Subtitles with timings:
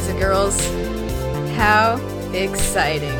[0.00, 0.58] boys and girls.
[1.56, 1.96] How
[2.32, 3.14] exciting.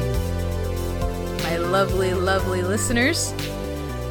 [1.42, 3.34] My lovely, lovely listeners.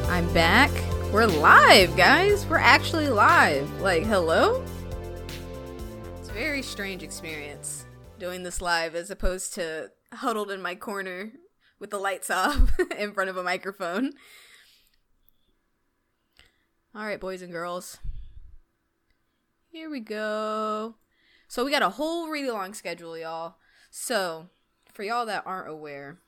[0.08, 0.70] I'm back.
[1.12, 2.46] We're live, guys.
[2.46, 3.68] We're actually live.
[3.80, 4.64] Like, hello?
[6.20, 7.86] It's a very strange experience
[8.20, 11.32] doing this live as opposed to huddled in my corner
[11.80, 14.12] with the lights off in front of a microphone.
[16.94, 17.98] All right, boys and girls.
[19.72, 20.94] Here we go.
[21.50, 23.56] So we got a whole really long schedule, y'all.
[23.90, 24.50] So,
[24.92, 26.20] for y'all that aren't aware,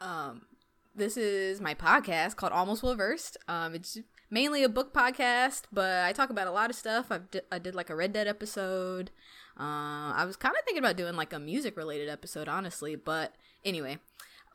[0.00, 0.46] um,
[0.92, 3.36] this is my podcast called Almost Well Versed.
[3.46, 3.96] Um, it's
[4.28, 7.12] mainly a book podcast, but I talk about a lot of stuff.
[7.12, 9.12] I've di- I did like a Red Dead episode.
[9.56, 13.36] Uh, I was kind of thinking about doing like a music related episode, honestly, but
[13.64, 13.98] anyway.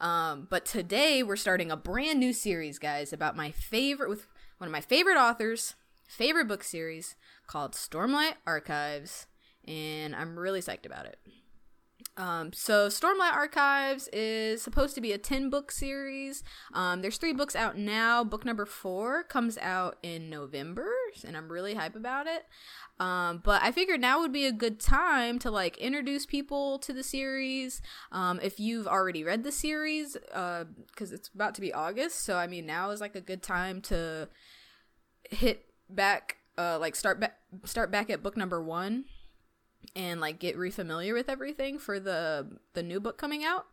[0.02, 4.68] Um, but today we're starting a brand new series, guys, about my favorite with one
[4.68, 7.16] of my favorite authors, favorite book series
[7.48, 9.28] called Stormlight Archives,
[9.68, 11.20] and I'm really psyched about it.
[12.16, 16.44] Um, so Stormlight Archives is supposed to be a 10 book series.
[16.74, 18.24] Um, there's three books out now.
[18.24, 20.92] Book number four comes out in November,
[21.26, 22.46] and I'm really hype about it.
[23.00, 26.94] Um, but I figured now would be a good time to like introduce people to
[26.94, 27.82] the series.
[28.12, 32.36] Um, if you've already read the series, uh, because it's about to be August, so
[32.36, 34.30] I mean now is like a good time to
[35.32, 39.06] hit back uh like start back start back at book number one
[39.96, 43.68] and like get refamiliar with everything for the the new book coming out.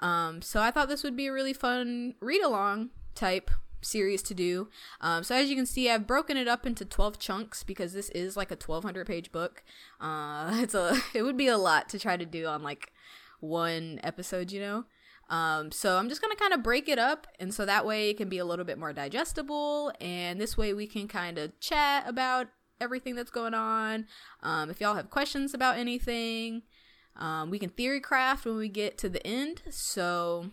[0.00, 4.34] Um so i thought this would be a really fun read along type series to
[4.34, 4.68] do.
[5.00, 8.10] Um so as you can see i've broken it up into 12 chunks because this
[8.10, 9.62] is like a 1200 page book.
[10.00, 12.92] Uh it's a it would be a lot to try to do on like
[13.40, 14.84] one episode you know
[15.30, 18.16] um, so I'm just gonna kind of break it up, and so that way it
[18.16, 22.04] can be a little bit more digestible, and this way we can kind of chat
[22.06, 22.48] about
[22.80, 24.06] everything that's going on.
[24.42, 26.62] Um, if y'all have questions about anything,
[27.16, 29.62] um, we can theory craft when we get to the end.
[29.70, 30.50] So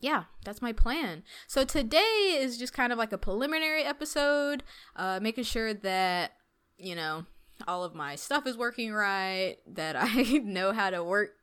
[0.00, 1.22] yeah, that's my plan.
[1.46, 4.62] So today is just kind of like a preliminary episode,
[4.94, 6.32] uh, making sure that
[6.78, 7.24] you know
[7.66, 11.35] all of my stuff is working right, that I know how to work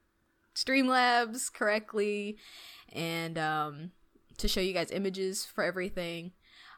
[0.56, 2.38] Streamlabs correctly
[2.92, 3.92] and um,
[4.38, 6.32] to show you guys images for everything.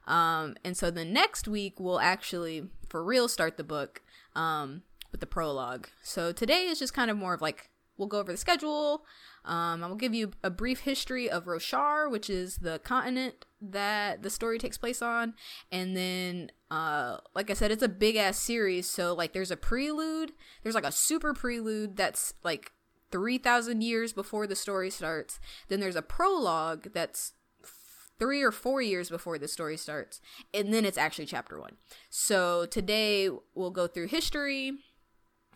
[0.08, 4.02] Um, and so the next week we'll actually, for real, start the book
[4.36, 5.88] um, with the prologue.
[6.04, 9.06] So today is just kind of more of like we'll go over the schedule.
[9.46, 14.24] Um, I will give you a brief history of Roshar, which is the continent that
[14.24, 15.34] the story takes place on,
[15.72, 18.90] and then, uh, like I said, it's a big ass series.
[18.90, 20.34] So like, there's a prelude.
[20.64, 22.72] There's like a super prelude that's like
[23.12, 25.40] 3,000 years before the story starts.
[25.68, 27.34] Then there's a prologue that's
[28.20, 30.22] three or four years before the story starts.
[30.54, 31.78] And then it's actually chapter one.
[32.10, 34.74] So today we'll go through history.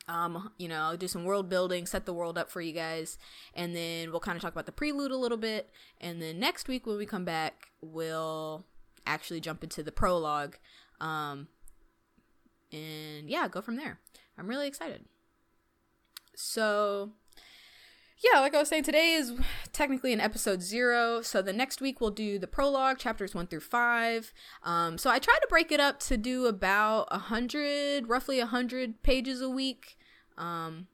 [0.07, 3.19] Um, you know, do some world building, set the world up for you guys,
[3.53, 5.69] and then we'll kind of talk about the prelude a little bit.
[6.01, 8.65] And then next week when we come back, we'll
[9.05, 10.55] actually jump into the prologue.
[10.99, 11.47] Um,
[12.71, 13.99] and yeah, go from there.
[14.35, 15.05] I'm really excited.
[16.35, 17.11] So
[18.19, 19.33] yeah, like I was saying, today is
[19.71, 21.21] technically an episode zero.
[21.21, 24.33] So the next week we'll do the prologue, chapters one through five.
[24.63, 28.45] Um, so I try to break it up to do about a hundred, roughly a
[28.45, 29.97] hundred pages a week.
[30.37, 30.87] Um,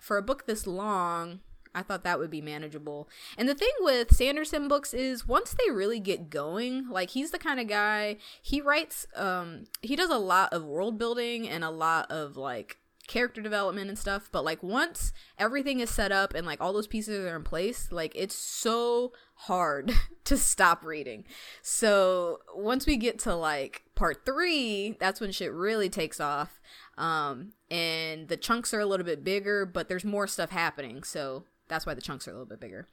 [0.00, 1.40] for a book this long,
[1.74, 3.08] I thought that would be manageable.
[3.36, 7.38] And the thing with Sanderson books is once they really get going, like he's the
[7.38, 11.70] kind of guy he writes um he does a lot of world building and a
[11.70, 16.46] lot of like character development and stuff but like once everything is set up and
[16.46, 19.92] like all those pieces are in place like it's so hard
[20.24, 21.24] to stop reading.
[21.62, 26.60] So once we get to like part three that's when shit really takes off
[26.98, 31.44] um and the chunks are a little bit bigger but there's more stuff happening so
[31.68, 32.88] that's why the chunks are a little bit bigger.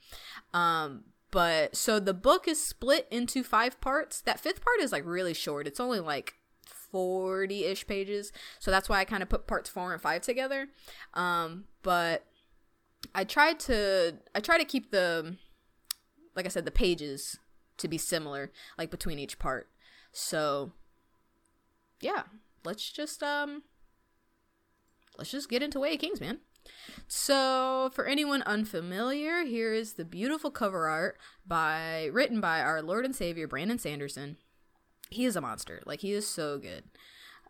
[0.54, 4.22] Um but so the book is split into five parts.
[4.22, 5.66] That fifth part is like really short.
[5.66, 6.36] It's only like
[6.94, 8.32] 40 ish pages.
[8.60, 10.68] So that's why I kind of put parts four and five together.
[11.16, 12.24] Um, but
[13.14, 15.36] I tried to, I try to keep the,
[16.36, 17.40] like I said, the pages
[17.78, 19.70] to be similar, like between each part.
[20.12, 20.72] So
[22.00, 22.24] yeah,
[22.64, 23.64] let's just, um,
[25.18, 26.40] let's just get into Way of Kings, man.
[27.10, 33.04] So, for anyone unfamiliar, here is the beautiful cover art by written by our Lord
[33.04, 34.38] and Savior Brandon Sanderson
[35.10, 35.82] he is a monster.
[35.86, 36.84] Like he is so good.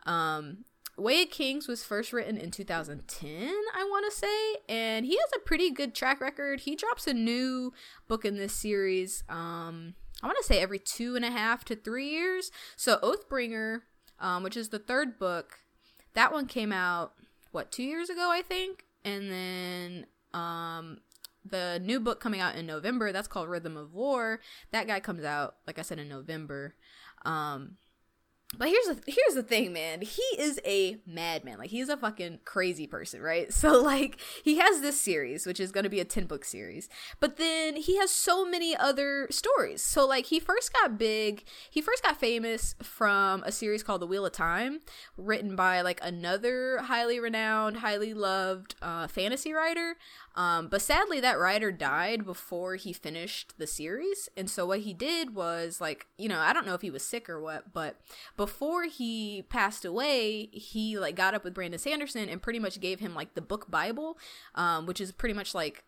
[0.06, 0.66] Um,
[0.96, 5.30] Way of Kings was first written in 2010, I want to say, and he has
[5.36, 6.62] a pretty good track record.
[6.62, 7.74] He drops a new
[8.08, 9.24] book in this series.
[9.28, 12.52] Um, I want to say every two and a half to three years.
[12.76, 13.82] So Oathbringer,
[14.20, 15.60] um, which is the third book,
[16.14, 17.14] that one came out
[17.52, 21.00] what two years ago, I think, and then um,
[21.44, 23.12] the new book coming out in November.
[23.12, 24.40] That's called Rhythm of War.
[24.72, 26.76] That guy comes out, like I said, in November.
[27.26, 27.78] Um,
[28.58, 30.02] but here's the here's the thing, man.
[30.02, 31.58] He is a madman.
[31.58, 33.52] Like he's a fucking crazy person, right?
[33.64, 36.90] So like he has this series, which is going to be a 10 book series.
[37.22, 39.82] But then he has so many other stories.
[39.82, 44.08] So like he first got big, he first got famous from a series called The
[44.08, 44.82] Wheel of Time,
[45.16, 49.96] written by like another highly renowned, highly loved uh, fantasy writer.
[50.36, 54.30] Um, but sadly, that writer died before he finished the series.
[54.36, 57.04] And so what he did was like, you know, I don't know if he was
[57.06, 58.00] sick or what, but
[58.36, 63.00] before he passed away, he like got up with Brandon Sanderson and pretty much gave
[63.00, 64.18] him like the book Bible,
[64.56, 65.84] um, which is pretty much like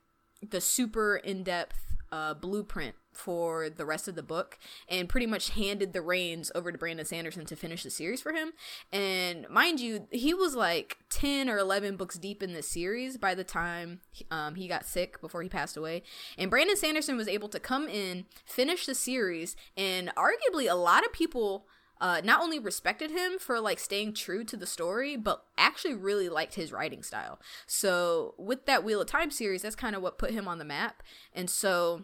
[0.48, 4.58] the super in depth uh, blueprint for the rest of the book
[4.88, 8.34] and pretty much handed the reins over to Brandon Sanderson to finish the series for
[8.34, 8.54] him.
[8.92, 13.36] And mind you, he was like 10 or 11 books deep in the series by
[13.36, 16.04] the time um, he got sick before he passed away.
[16.38, 21.06] And Brandon Sanderson was able to come in, finish the series, and arguably a lot
[21.06, 21.68] of people.
[22.02, 26.28] Uh, not only respected him for like staying true to the story, but actually really
[26.28, 27.40] liked his writing style.
[27.68, 30.66] So with that Wheel of Time series, that's kind of what put him on the
[30.66, 31.02] map.
[31.34, 32.04] And so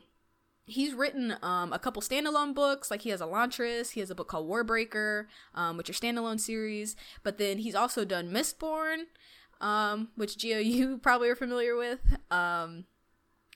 [0.66, 2.90] he's written um, a couple standalone books.
[2.92, 5.26] Like he has elantris he has a book called warbreaker
[5.56, 6.96] um, which are standalone series.
[7.24, 9.06] But then he's also done mistborn
[9.62, 12.00] um, which gio you probably are familiar with.
[12.30, 12.86] Um,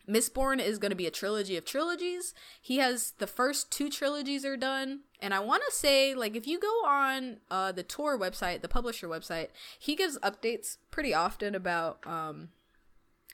[0.08, 2.34] mistborn is going to be a trilogy of trilogies.
[2.62, 5.02] He has the first two trilogies are done.
[5.20, 8.68] And i want to say like if you go on uh, the Tor website the
[8.68, 9.48] publisher website
[9.80, 12.50] he gives updates pretty often about um,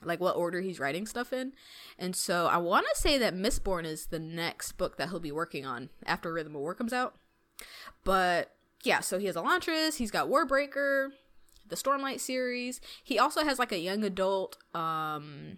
[0.04, 1.54] like what order he's writing stuff in.
[1.98, 5.32] And so I want to say that Mistborn is the next book that he'll be
[5.32, 7.16] working on after Rhythm of War comes out.
[8.04, 8.52] But
[8.84, 11.10] yeah, so he has Elantris, he's got Warbreaker,
[11.68, 12.82] the Stormlight series.
[13.04, 15.58] He also has like a young adult um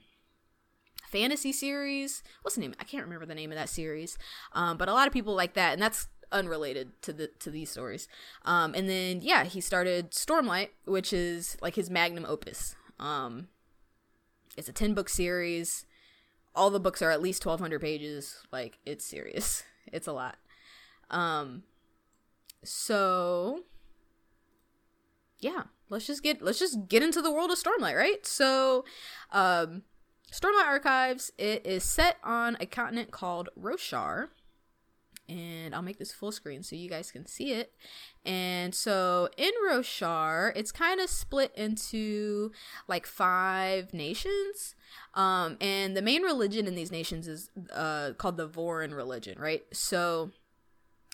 [1.14, 2.24] fantasy series.
[2.42, 2.74] What's the name?
[2.80, 4.18] I can't remember the name of that series.
[4.54, 7.70] Um, but a lot of people like that, and that's unrelated to the to these
[7.70, 8.08] stories.
[8.44, 12.76] Um, and then yeah, he started Stormlight, which is like his magnum opus.
[13.00, 13.48] Um,
[14.58, 15.86] it's a 10 book series.
[16.56, 18.44] All the books are at least 1200 pages.
[18.52, 19.64] Like it's serious.
[19.92, 20.38] It's a lot.
[21.12, 21.64] Um
[22.64, 23.64] so
[25.40, 28.26] yeah, let's just get let's just get into the world of Stormlight, right?
[28.26, 28.86] So
[29.32, 29.84] um
[30.32, 34.30] Stormlight Archives, it is set on a continent called Roshar
[35.30, 37.74] and I'll make this full screen so you guys can see it.
[38.26, 42.52] And so in Roshar, it's kind of split into
[42.88, 44.76] like five nations.
[45.14, 49.64] Um, and the main religion in these nations is uh, called the Vorin religion, right?
[49.72, 50.32] So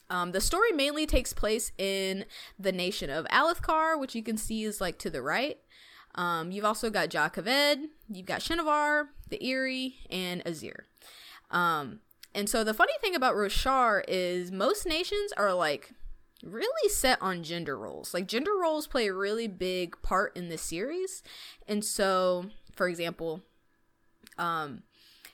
[0.09, 2.25] um, the story mainly takes place in
[2.57, 5.57] the nation of Alethkar, which you can see is like to the right.
[6.15, 10.81] Um, you've also got Jah Keved, you've got Shinovar, the Eyrie, and Azir.
[11.51, 11.99] Um,
[12.33, 15.91] and so the funny thing about Roshar is most nations are like
[16.43, 18.13] really set on gender roles.
[18.13, 21.23] Like gender roles play a really big part in this series.
[21.67, 22.45] And so,
[22.75, 23.41] for example,
[24.37, 24.83] um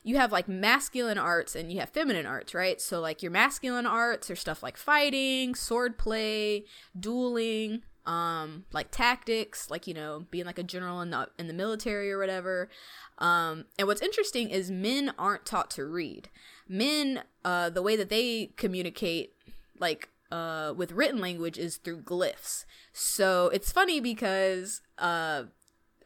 [0.03, 2.79] you have like masculine arts and you have feminine arts, right?
[2.79, 6.63] So like your masculine arts are stuff like fighting, swordplay,
[6.97, 11.53] dueling, um like tactics, like you know, being like a general in the in the
[11.53, 12.69] military or whatever.
[13.17, 16.29] Um and what's interesting is men aren't taught to read
[16.67, 19.33] men uh the way that they communicate
[19.79, 25.43] like uh with written language is through glyphs so it's funny because uh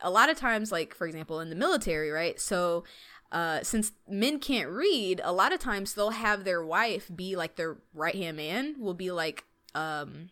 [0.01, 2.83] a lot of times like for example in the military right so
[3.31, 7.55] uh, since men can't read, a lot of times they'll have their wife be like
[7.55, 9.43] their right hand man, will be like,
[9.75, 10.29] um,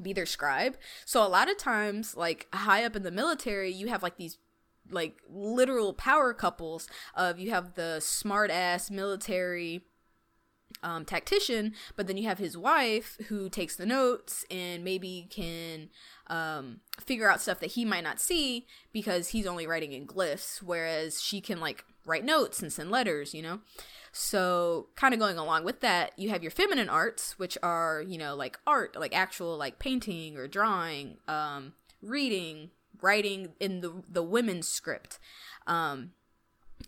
[0.00, 0.76] be their scribe.
[1.04, 4.38] So a lot of times, like high up in the military, you have like these
[4.90, 9.84] like literal power couples of you have the smart ass military
[10.82, 15.88] um, tactician, but then you have his wife who takes the notes and maybe can
[16.28, 20.62] um, figure out stuff that he might not see because he's only writing in glyphs,
[20.62, 23.60] whereas she can like write notes and send letters, you know?
[24.12, 28.18] So, kind of going along with that, you have your feminine arts, which are, you
[28.18, 32.70] know, like art, like actual like painting or drawing, um, reading,
[33.02, 35.18] writing in the the women's script.
[35.66, 36.12] Um,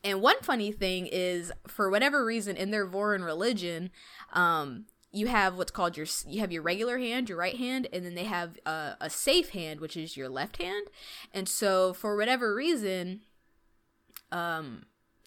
[0.05, 3.90] and one funny thing is, for whatever reason, in their Vorin religion,
[4.33, 8.05] um, you have what's called your you have your regular hand, your right hand, and
[8.05, 10.87] then they have a, a safe hand, which is your left hand.
[11.33, 13.23] And so, for whatever reason,
[14.31, 14.85] um,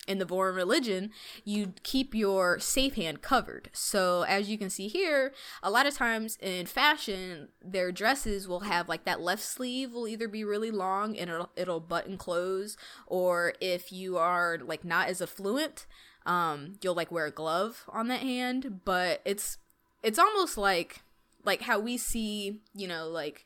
[0.08, 1.12] in the Vorin religion,
[1.44, 3.70] you keep your safe hand covered.
[3.74, 8.62] So as you can see here, a lot of times in fashion, their dresses will
[8.62, 12.76] have like that left sleeve will either be really long and it'll, it'll button close,
[13.08, 15.86] or if you are like not as affluent,
[16.26, 18.82] um, you'll like wear a glove on that hand.
[18.86, 19.58] But it's
[20.02, 21.02] it's almost like
[21.46, 23.46] like how we see, you know, like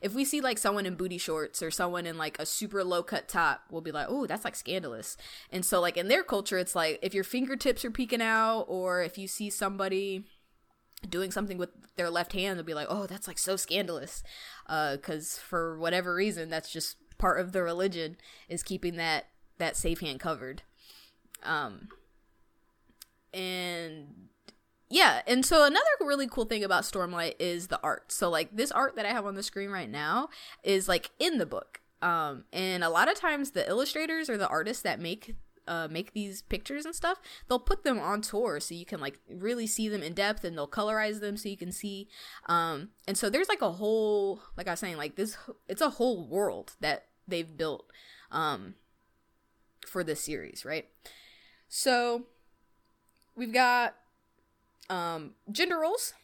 [0.00, 3.02] if we see like someone in booty shorts or someone in like a super low
[3.02, 5.16] cut top, we'll be like, oh, that's like scandalous.
[5.50, 9.02] And so, like, in their culture, it's like if your fingertips are peeking out or
[9.02, 10.24] if you see somebody
[11.08, 14.22] doing something with their left hand, they'll be like, oh, that's like so scandalous.
[14.66, 18.16] Because uh, for whatever reason, that's just part of the religion
[18.48, 19.26] is keeping that
[19.58, 20.62] that safe hand covered.
[21.42, 21.88] Um,
[23.34, 24.28] and
[24.90, 28.10] yeah, and so another really cool thing about Stormlight is the art.
[28.12, 30.28] So like this art that I have on the screen right now
[30.62, 31.80] is like in the book.
[32.00, 35.34] Um and a lot of times the illustrators or the artists that make
[35.68, 39.20] uh, make these pictures and stuff, they'll put them on Tor so you can like
[39.28, 42.08] really see them in depth and they'll colorize them so you can see.
[42.46, 45.36] Um, and so there's like a whole, like I was saying, like this,
[45.68, 47.92] it's a whole world that they've built
[48.32, 48.74] um,
[49.86, 50.86] for this series, right?
[51.68, 52.24] So
[53.36, 53.94] we've got
[54.90, 56.14] um, gender roles.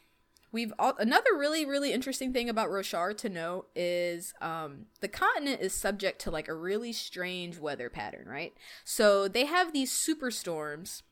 [0.53, 5.61] We've all, another really really interesting thing about Roshar to know is um, the continent
[5.61, 8.53] is subject to like a really strange weather pattern, right?
[8.85, 11.03] So they have these superstorms.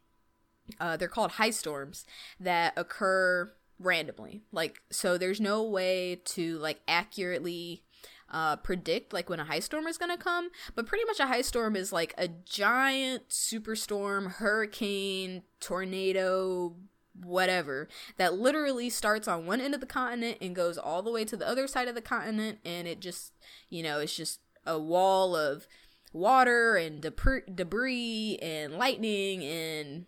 [0.78, 2.06] Uh, they're called high storms
[2.38, 4.42] that occur randomly.
[4.52, 7.82] Like so, there's no way to like accurately
[8.30, 11.42] uh, predict like when a high storm is gonna come, but pretty much a high
[11.42, 16.74] storm is like a giant superstorm, hurricane, tornado,
[17.14, 21.24] whatever that literally starts on one end of the continent and goes all the way
[21.24, 23.32] to the other side of the continent and it just
[23.68, 25.66] you know it's just a wall of
[26.12, 30.06] water and debris, and lightning and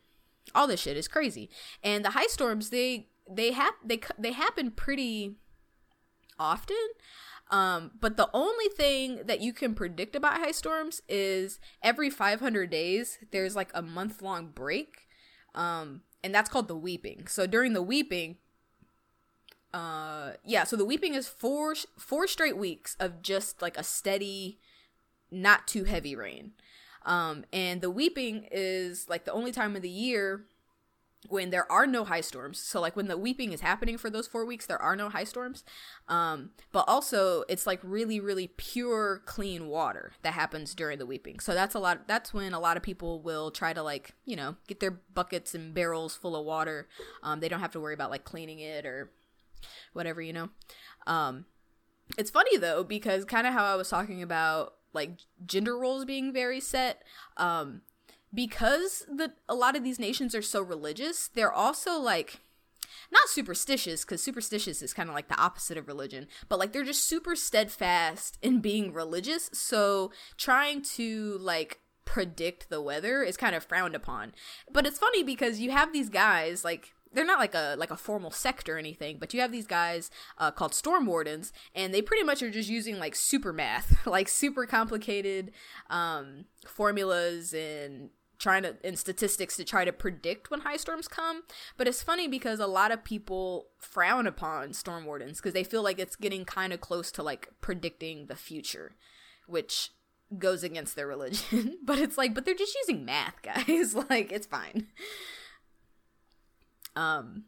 [0.55, 0.97] all this shit.
[0.97, 1.51] Is crazy.
[1.83, 5.37] And the high storms they they have they they happen pretty
[6.39, 6.77] often
[7.51, 12.69] um, but the only thing that you can predict about high storms is every 500
[12.69, 15.07] days there's like a month long break
[15.55, 17.27] um, and that's called the weeping.
[17.29, 18.39] So during the weeping,
[19.75, 24.59] uh, yeah, so the weeping is four four straight weeks of just like a steady,
[25.31, 26.53] not too heavy rain.
[27.05, 30.47] Um, and the weeping is like the only time of the year
[31.29, 32.59] when there are no high storms.
[32.59, 35.25] So like when the weeping is happening for those 4 weeks there are no high
[35.25, 35.65] storms.
[36.09, 41.41] Um but also it's like really really pure clean water that happens during the weeping.
[41.41, 44.37] So that's a lot that's when a lot of people will try to like, you
[44.37, 46.89] know, get their buckets and barrels full of water.
[47.23, 49.11] Um they don't have to worry about like cleaning it or
[49.93, 50.51] whatever, you know.
[51.07, 51.47] Um
[52.19, 55.11] it's funny though because kind of how I was talking about like
[55.45, 57.03] gender roles being very set
[57.37, 57.81] um
[58.35, 62.41] because the a lot of these nations are so religious, they're also like
[63.13, 66.85] not superstitious because superstitious is kind of like the opposite of religion but like they're
[66.85, 73.55] just super steadfast in being religious so trying to like predict the weather is kind
[73.55, 74.33] of frowned upon.
[74.71, 77.97] But it's funny because you have these guys like they're not like a like a
[77.97, 82.03] formal sect or anything, but you have these guys uh, called storm wardens, and they
[82.03, 85.53] pretty much are just using like super math, like super complicated
[85.91, 88.11] um, formulas and
[88.45, 91.43] trying to in statistics to try to predict when high storms come.
[91.77, 95.83] But it's funny because a lot of people frown upon storm wardens because they feel
[95.83, 98.93] like it's getting kind of close to like predicting the future
[99.47, 99.91] which
[100.39, 101.79] goes against their religion.
[101.85, 103.95] But it's like but they're just using math guys.
[104.11, 104.89] Like it's fine.
[106.95, 107.45] Um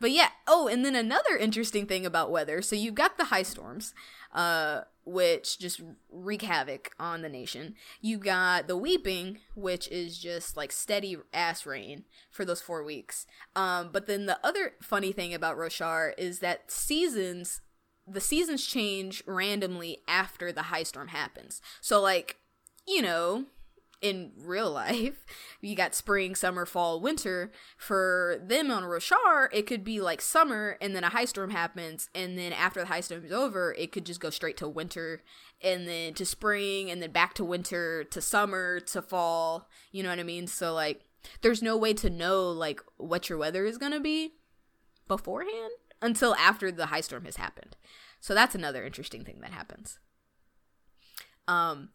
[0.00, 3.42] but yeah oh and then another interesting thing about weather so you've got the high
[3.42, 3.94] storms
[4.34, 5.80] uh which just
[6.10, 7.74] wreak havoc on the nation.
[8.00, 13.26] You got the weeping, which is just like steady ass rain for those four weeks.
[13.56, 17.60] Um, but then the other funny thing about Roshar is that seasons,
[18.06, 21.60] the seasons change randomly after the high storm happens.
[21.80, 22.36] So like,
[22.86, 23.46] you know,
[24.00, 25.24] in real life,
[25.60, 27.50] you got spring, summer, fall, winter.
[27.76, 32.08] For them on Roshar, it could be like summer and then a high storm happens,
[32.14, 35.22] and then after the high storm is over, it could just go straight to winter
[35.62, 39.68] and then to spring and then back to winter to summer to fall.
[39.92, 40.46] You know what I mean?
[40.46, 41.02] So like
[41.42, 44.34] there's no way to know like what your weather is going to be
[45.06, 47.76] beforehand until after the high storm has happened.
[48.20, 49.98] So that's another interesting thing that happens.
[51.48, 51.90] Um,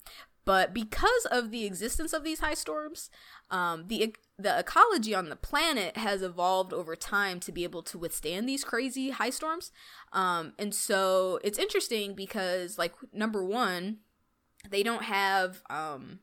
[0.45, 3.09] but because of the existence of these high storms,
[3.49, 7.97] um, the the ecology on the planet has evolved over time to be able to
[7.97, 9.71] withstand these crazy high storms.
[10.13, 13.99] Um, and so it's interesting because, like, number one,
[14.69, 16.19] they don't have um,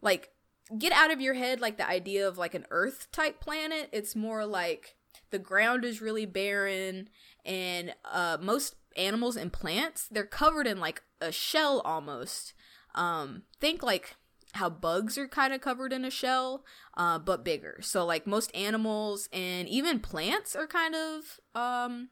[0.00, 0.30] like
[0.78, 3.88] get out of your head like the idea of like an Earth type planet.
[3.92, 4.96] It's more like
[5.30, 7.08] the ground is really barren,
[7.44, 12.54] and uh, most animals and plants they're covered in like a shell almost.
[12.96, 14.16] Um, think like
[14.54, 16.64] how bugs are kind of covered in a shell,
[16.96, 17.78] uh, but bigger.
[17.82, 22.08] So like most animals and even plants are kind of um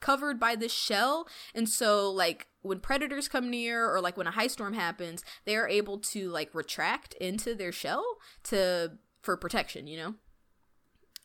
[0.00, 1.28] covered by this shell.
[1.54, 5.56] And so like when predators come near or like when a high storm happens they
[5.56, 8.04] are able to like retract into their shell
[8.44, 10.14] to for protection you know?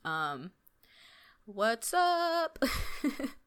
[0.10, 0.52] Um
[1.46, 2.60] what's up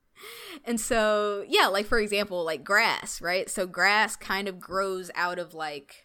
[0.65, 5.39] and so yeah like for example like grass right so grass kind of grows out
[5.39, 6.05] of like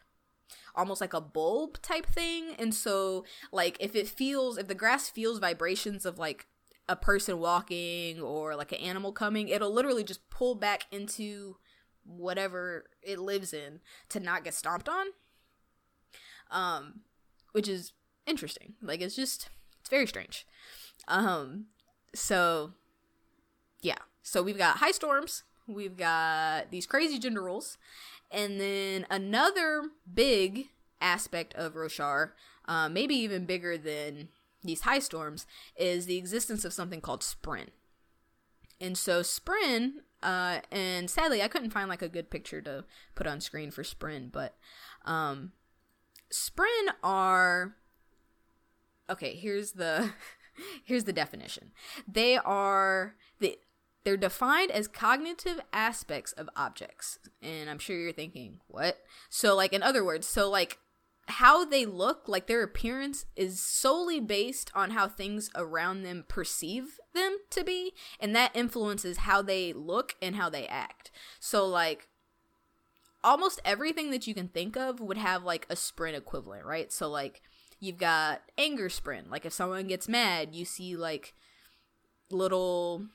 [0.75, 5.09] almost like a bulb type thing and so like if it feels if the grass
[5.09, 6.47] feels vibrations of like
[6.89, 11.57] a person walking or like an animal coming, it'll literally just pull back into
[12.05, 13.79] whatever it lives in
[14.09, 15.07] to not get stomped on.
[16.51, 17.01] Um,
[17.53, 17.93] which is
[18.27, 18.73] interesting.
[18.81, 20.45] Like it's just it's very strange.
[21.07, 21.67] Um,
[22.13, 22.73] so
[23.83, 23.99] yeah.
[24.23, 27.77] So we've got high storms, we've got these crazy gender roles,
[28.31, 30.67] and then another big
[31.01, 32.31] aspect of Roshar,
[32.65, 34.29] uh, maybe even bigger than
[34.63, 37.67] these high storms is the existence of something called Spren.
[38.79, 43.27] And so Spren, uh, and sadly I couldn't find like a good picture to put
[43.27, 44.55] on screen for Spren, but
[45.05, 45.51] um,
[47.03, 47.75] are
[49.09, 49.35] okay.
[49.35, 50.11] Here's the
[50.85, 51.71] here's the definition.
[52.07, 53.59] They are the
[54.03, 57.19] they're defined as cognitive aspects of objects.
[57.41, 58.97] And I'm sure you're thinking, what?
[59.29, 60.79] So, like, in other words, so, like,
[61.27, 66.99] how they look, like their appearance, is solely based on how things around them perceive
[67.13, 71.11] them to be, and that influences how they look and how they act.
[71.39, 72.09] So, like,
[73.23, 76.91] almost everything that you can think of would have like a spren equivalent, right?
[76.91, 77.41] So, like,
[77.79, 79.29] you've got anger spren.
[79.29, 81.33] Like, if someone gets mad, you see like
[82.29, 83.07] little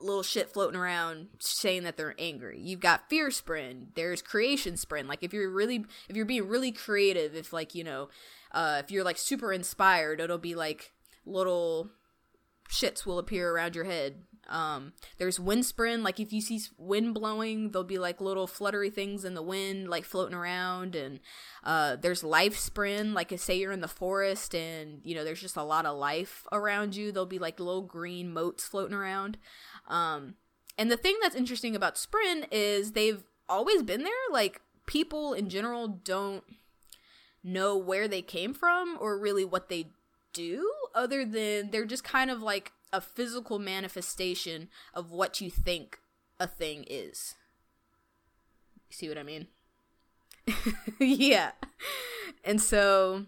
[0.00, 2.60] little shit floating around saying that they're angry.
[2.60, 3.86] You've got fear spren.
[3.94, 5.06] There's creation spren.
[5.08, 8.08] Like if you're really if you're being really creative, if like, you know,
[8.52, 10.92] uh if you're like super inspired, it'll be like
[11.24, 11.90] little
[12.68, 14.22] shits will appear around your head.
[14.48, 16.02] Um there's wind spren.
[16.02, 19.88] like if you see wind blowing, there'll be like little fluttery things in the wind
[19.88, 21.20] like floating around and
[21.62, 23.14] uh there's life spren.
[23.14, 26.46] like say you're in the forest and you know there's just a lot of life
[26.52, 29.38] around you, there'll be like little green motes floating around.
[29.88, 30.34] Um,
[30.76, 34.12] and the thing that's interesting about Spren is they've always been there.
[34.30, 36.44] Like people in general don't
[37.42, 39.88] know where they came from or really what they
[40.32, 45.98] do, other than they're just kind of like a physical manifestation of what you think
[46.38, 47.34] a thing is.
[48.90, 49.48] see what I mean?
[50.98, 51.52] yeah.
[52.44, 53.26] And so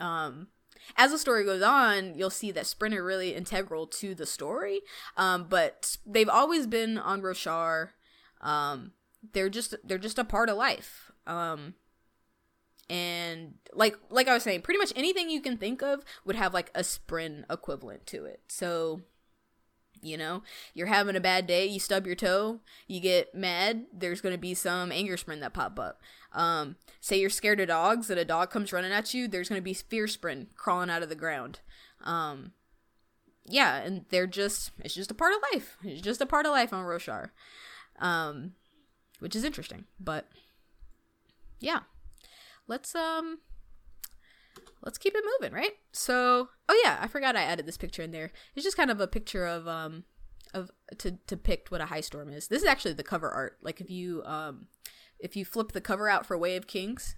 [0.00, 0.48] um
[0.96, 4.80] as the story goes on, you'll see that Sprinter really integral to the story.
[5.16, 7.90] Um, but they've always been on Roshar.
[8.40, 8.92] Um,
[9.32, 11.10] they're just they're just a part of life.
[11.26, 11.74] Um,
[12.90, 16.52] and like like I was saying, pretty much anything you can think of would have
[16.52, 18.40] like a Spren equivalent to it.
[18.48, 19.02] So
[20.04, 20.42] you know?
[20.74, 24.40] You're having a bad day you stub your toe you get mad there's going to
[24.40, 26.00] be some anger Spren that pop up.
[26.32, 29.60] Um, say you're scared of dogs and a dog comes running at you there's going
[29.60, 31.60] to be fear Spren crawling out of the ground.
[32.02, 32.52] Um,
[33.46, 35.76] yeah and they're just it's just a part of life.
[35.82, 37.30] It's just a part of life on roshar.
[37.98, 38.52] Um,
[39.20, 40.28] which is interesting but
[41.60, 41.80] yeah.
[42.66, 43.38] Let's um
[44.84, 45.72] let's keep it moving, right?
[45.92, 48.30] So, oh yeah, I forgot I added this picture in there.
[48.54, 50.04] It's just kind of a picture of um
[50.52, 52.48] of to depict what a high storm is.
[52.48, 53.58] This is actually the cover art.
[53.62, 54.66] Like if you um
[55.18, 57.16] if you flip the cover out for Way of Kings,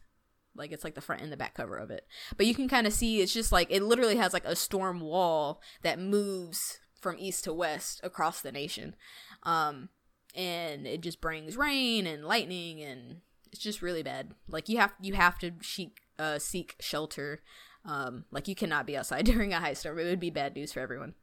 [0.55, 2.07] like it's like the front and the back cover of it.
[2.37, 5.01] But you can kind of see it's just like it literally has like a storm
[5.01, 8.95] wall that moves from east to west across the nation.
[9.43, 9.91] Um
[10.35, 14.33] and it just brings rain and lightning and it's just really bad.
[14.49, 17.43] Like you have you have to seek uh, seek shelter.
[17.85, 19.99] Um, like you cannot be outside during a high storm.
[19.99, 21.15] It would be bad news for everyone.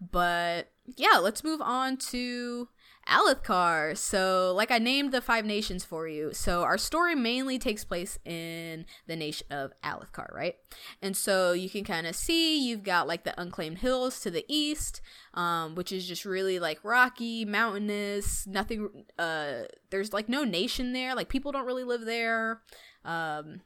[0.00, 2.68] But yeah, let's move on to
[3.08, 3.96] Alethkar.
[3.96, 6.32] So, like I named the five nations for you.
[6.32, 10.56] So, our story mainly takes place in the nation of Alethkar, right?
[11.00, 14.44] And so you can kind of see you've got like the unclaimed hills to the
[14.48, 15.00] east,
[15.34, 21.14] um, which is just really like rocky, mountainous, nothing, uh, there's like no nation there.
[21.14, 22.62] Like people don't really live there.
[23.04, 23.62] Um,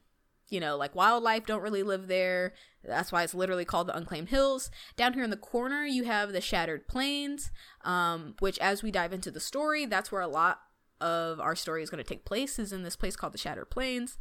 [0.49, 2.55] you know, like wildlife don't really live there.
[2.85, 4.71] That's why it's literally called the Unclaimed Hills.
[4.97, 7.51] Down here in the corner, you have the Shattered Plains,
[7.85, 10.61] um, which, as we dive into the story, that's where a lot
[11.01, 13.71] of our story is going to take place is in this place called the Shattered
[13.71, 14.17] Plains.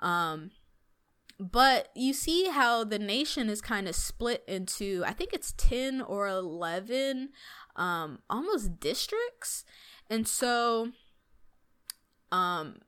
[0.00, 0.50] Um,
[1.38, 6.02] but you see how the nation is kind of split into, I think it's 10
[6.02, 7.30] or 11
[7.76, 9.64] um, almost districts.
[10.10, 10.90] And so
[12.32, 12.80] um,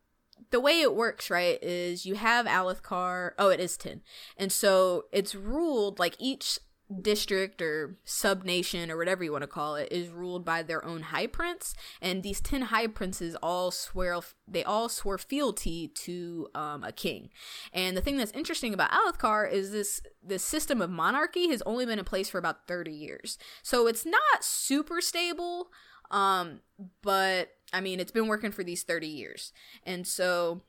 [0.50, 3.32] the way it works, right, is you have Alethkar.
[3.38, 4.02] Oh, it is 10.
[4.36, 6.58] And so it's ruled like each
[7.00, 10.84] district or sub nation or whatever you want to call it is ruled by their
[10.84, 16.48] own high prince and these 10 high princes all swear they all swear fealty to
[16.52, 17.30] um, a king
[17.72, 21.86] and the thing that's interesting about alethkar is this this system of monarchy has only
[21.86, 25.70] been in place for about 30 years so it's not super stable
[26.10, 26.60] um,
[27.02, 29.52] but i mean it's been working for these 30 years.
[29.84, 30.62] And so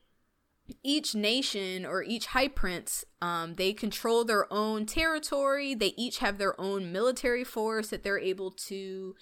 [0.84, 5.74] each nation or each high prince um, they control their own territory.
[5.74, 9.16] They each have their own military force that they're able to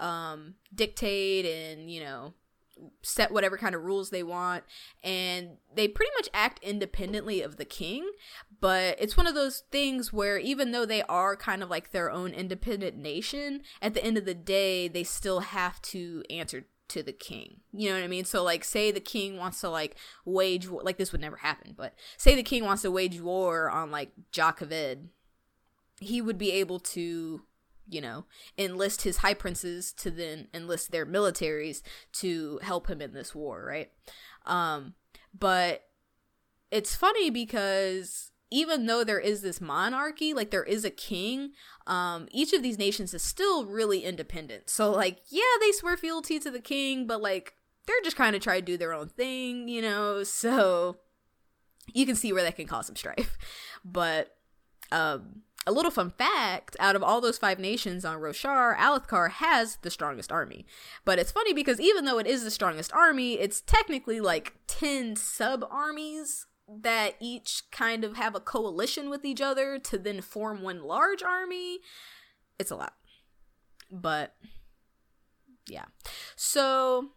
[0.00, 2.34] um, dictate and you know
[3.02, 4.64] set whatever kind of rules they want.
[5.02, 8.10] And they pretty much act independently of the king.
[8.60, 12.10] But it's one of those things where even though they are kind of like their
[12.10, 17.02] own independent nation at the end of the day they still have to answer to
[17.02, 17.60] the king.
[17.72, 18.24] You know what I mean?
[18.24, 21.74] So like say the king wants to like wage war like this would never happen,
[21.76, 25.08] but say the king wants to wage war on like Jah Keved,
[26.00, 27.42] he would be able to,
[27.88, 28.26] you know,
[28.58, 33.64] enlist his high princes to then enlist their militaries to help him in this war,
[33.64, 33.90] right?
[34.46, 34.94] Um
[35.38, 35.82] but
[36.70, 41.50] it's funny because even though there is this monarchy, like there is a king,
[41.88, 44.70] um, each of these nations is still really independent.
[44.70, 47.54] So, like, yeah, they swear fealty to the king, but like
[47.86, 50.22] they're just kind of trying to do their own thing, you know.
[50.44, 50.98] So
[51.92, 53.36] you can see where that can cause some strife.
[53.84, 54.36] But
[54.92, 59.76] um, a little fun fact out of all those five nations on Roshar, Alethkar has
[59.82, 60.64] the strongest army.
[61.04, 65.16] But it's funny because even though it is the strongest army, it's technically like 10
[65.16, 70.62] sub armies that each kind of have a coalition with each other to then form
[70.62, 71.78] one large army.
[72.58, 72.94] It's a lot.
[73.90, 74.34] But
[75.68, 75.86] yeah.
[76.36, 77.10] So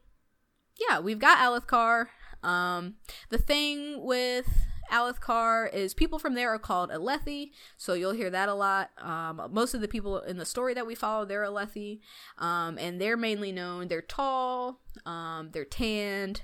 [0.89, 2.07] yeah, we've got Alethkar.
[2.43, 2.95] Um
[3.29, 4.47] the thing with
[4.91, 8.91] Alethkar is people from there are called Alethi, so you'll hear that a lot.
[8.97, 11.99] Um, most of the people in the story that we follow, they're Alethi,
[12.37, 13.89] um, and they're mainly known.
[13.89, 16.43] They're tall, um, they're tanned,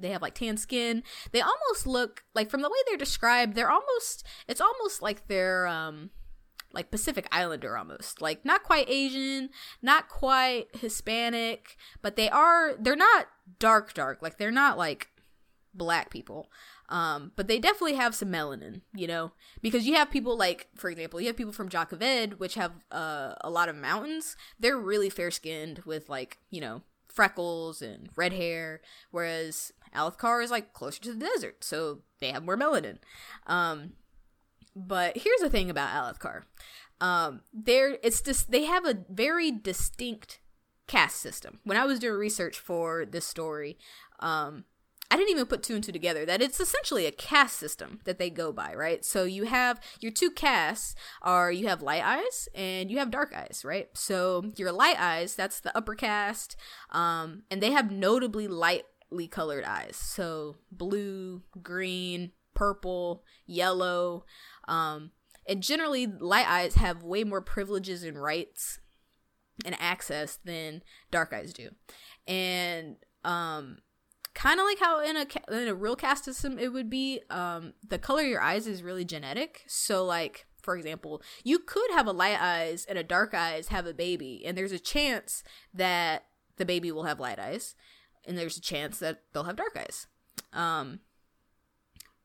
[0.00, 1.02] they have like tan skin.
[1.32, 5.66] They almost look like from the way they're described, they're almost it's almost like they're
[5.66, 6.10] um
[6.72, 8.20] like Pacific Islander almost.
[8.20, 9.50] Like not quite Asian,
[9.82, 13.26] not quite Hispanic, but they are they're not
[13.58, 14.22] dark dark.
[14.22, 15.08] Like they're not like
[15.74, 16.48] black people.
[16.88, 19.30] Um, but they definitely have some melanin, you know,
[19.62, 21.86] because you have people like, for example, you have people from Jah
[22.36, 24.36] which have uh, a lot of mountains.
[24.58, 28.80] They're really fair skinned with like, you know, freckles and red hair,
[29.12, 32.98] whereas Alethkar is like closer to the desert, so they have more melanin.
[33.46, 33.92] Um,
[34.76, 36.42] but here's the thing about Alethkar.
[37.00, 40.40] Um, there it's just they have a very distinct
[40.86, 41.60] caste system.
[41.64, 43.78] When I was doing research for this story,
[44.20, 44.64] um,
[45.10, 48.18] I didn't even put two and two together that it's essentially a caste system that
[48.18, 49.04] they go by, right?
[49.04, 53.34] So you have your two castes are you have light eyes and you have dark
[53.34, 53.88] eyes, right?
[53.94, 56.56] So your light eyes, that's the upper caste,
[56.90, 58.46] um, and they have notably
[59.10, 59.96] lightly colored eyes.
[59.96, 64.24] So blue, green, purple, yellow,
[64.68, 65.10] um,
[65.46, 68.78] and generally light eyes have way more privileges and rights
[69.64, 71.70] and access than dark eyes do.
[72.26, 73.78] And um
[74.32, 77.74] kind of like how in a in a real caste system it would be um
[77.86, 82.06] the color of your eyes is really genetic so like for example you could have
[82.06, 85.42] a light eyes and a dark eyes have a baby and there's a chance
[85.74, 87.74] that the baby will have light eyes
[88.26, 90.06] and there's a chance that they'll have dark eyes
[90.52, 91.00] um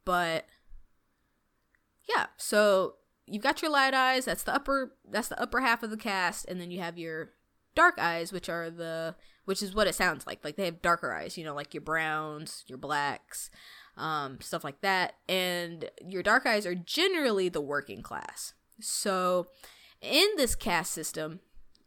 [0.04, 0.46] but
[2.08, 2.96] yeah so
[3.28, 6.46] you've got your light eyes that's the upper that's the upper half of the caste,
[6.48, 7.32] and then you have your
[7.74, 10.44] dark eyes which are the which is what it sounds like.
[10.44, 13.50] Like they have darker eyes, you know, like your browns, your blacks,
[13.96, 15.14] um, stuff like that.
[15.30, 18.54] And your dark eyes are generally the working class.
[18.82, 19.48] So
[20.02, 21.42] in this caste system,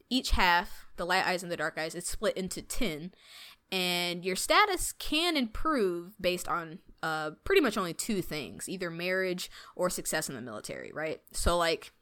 [0.08, 3.12] each half, the light eyes and the dark eyes, it's split into 10.
[3.70, 9.50] And your status can improve based on uh, pretty much only two things either marriage
[9.76, 11.20] or success in the military, right?
[11.32, 11.92] So, like,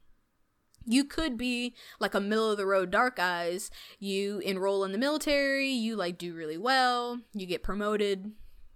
[0.87, 3.71] you could be like a middle of the road dark eyes.
[3.99, 8.33] You enroll in the military you like do really well you get promoted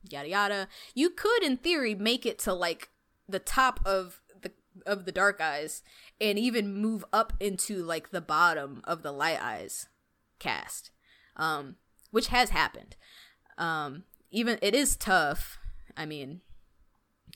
[0.08, 0.68] yada yada.
[0.94, 2.90] You could in theory make it to like
[3.28, 4.50] the top of the
[4.86, 5.82] of the dark eyes
[6.20, 9.88] and even move up into like the bottom of the light eyes
[10.38, 10.90] caste
[11.36, 11.76] um
[12.10, 12.96] which has happened.
[13.58, 15.58] Um, even it is tough.
[15.96, 16.40] I mean,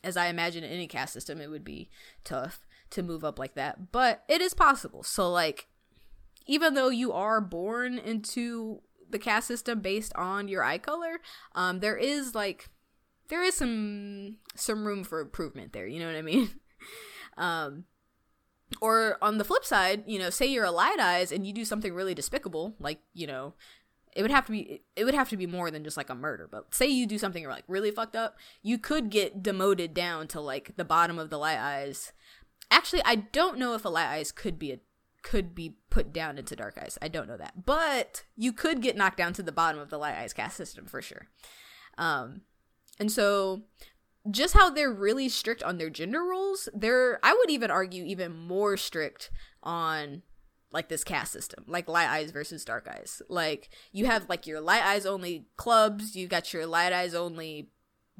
[0.02, 1.90] as I imagine in any caste system, it would be
[2.24, 2.60] tough
[2.90, 5.02] to move up like that, but it is possible.
[5.02, 5.66] So like,
[6.46, 11.20] even though you are born into the caste system based on your eye color,
[11.54, 12.68] um, there is like
[13.28, 15.86] there is some some room for improvement there.
[15.86, 16.50] You know what I mean?
[17.36, 17.84] um,
[18.80, 21.64] or on the flip side, you know, say you're a light eyes and you do
[21.64, 23.54] something really despicable, like you know,
[24.14, 26.14] it would have to be it would have to be more than just like a
[26.14, 26.48] murder.
[26.50, 30.40] But say you do something like really fucked up, you could get demoted down to
[30.40, 32.12] like the bottom of the light eyes.
[32.70, 34.78] Actually, I don't know if a light eyes could be a
[35.22, 36.98] could be put down into dark eyes.
[37.00, 39.98] I don't know that, but you could get knocked down to the bottom of the
[39.98, 41.28] light eyes caste system for sure.
[41.96, 42.42] Um,
[43.00, 43.62] and so
[44.30, 48.36] just how they're really strict on their gender roles, they're I would even argue even
[48.36, 49.30] more strict
[49.62, 50.22] on
[50.74, 53.22] like this caste system, like light eyes versus dark eyes.
[53.28, 57.70] Like you have like your light eyes only clubs, you got your light eyes only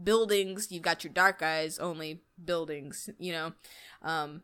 [0.03, 3.53] buildings, you've got your dark eyes only buildings, you know.
[4.03, 4.43] Um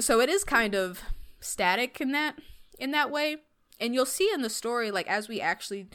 [0.00, 1.02] so it is kind of
[1.38, 2.36] static in that
[2.78, 3.36] in that way.
[3.78, 5.88] And you'll see in the story like as we actually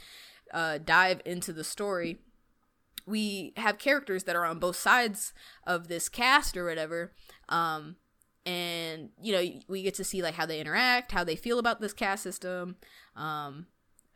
[0.53, 2.19] uh dive into the story,
[3.07, 5.33] we have characters that are on both sides
[5.65, 7.11] of this caste or whatever
[7.49, 7.95] um
[8.45, 11.79] and you know we get to see like how they interact how they feel about
[11.79, 12.75] this caste system
[13.15, 13.67] um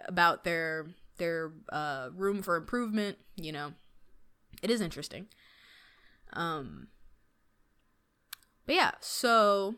[0.08, 3.74] about their their uh room for improvement you know.
[4.64, 5.28] It is interesting.
[6.34, 6.88] Um
[8.66, 9.76] but yeah so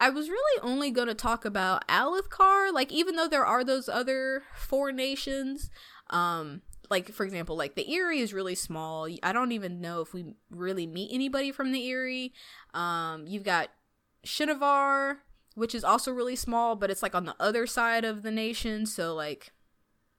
[0.00, 3.88] I was really only going to talk about Alethkar, like even though there are those
[3.88, 5.70] other four nations,
[6.10, 9.08] um, like for example like the Eyrie is really small.
[9.22, 12.32] I don't even know if we really meet anybody from the Eyrie
[12.72, 13.68] um you've got
[14.26, 15.18] shinovar
[15.54, 18.86] which is also really small but it's like on the other side of the nation.
[18.86, 19.52] So like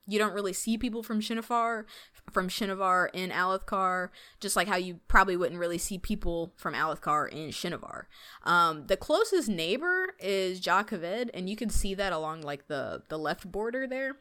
[0.08, 1.86] you don't really see people from Shinovar
[2.32, 7.30] from Shinovar in Alethkar, just like how you probably wouldn't really see people from Alethkar
[7.30, 8.04] in Shinovar.
[8.44, 13.04] Um, the closest neighbor is Jah Keved, and you can see that along like the
[13.10, 14.18] the left border there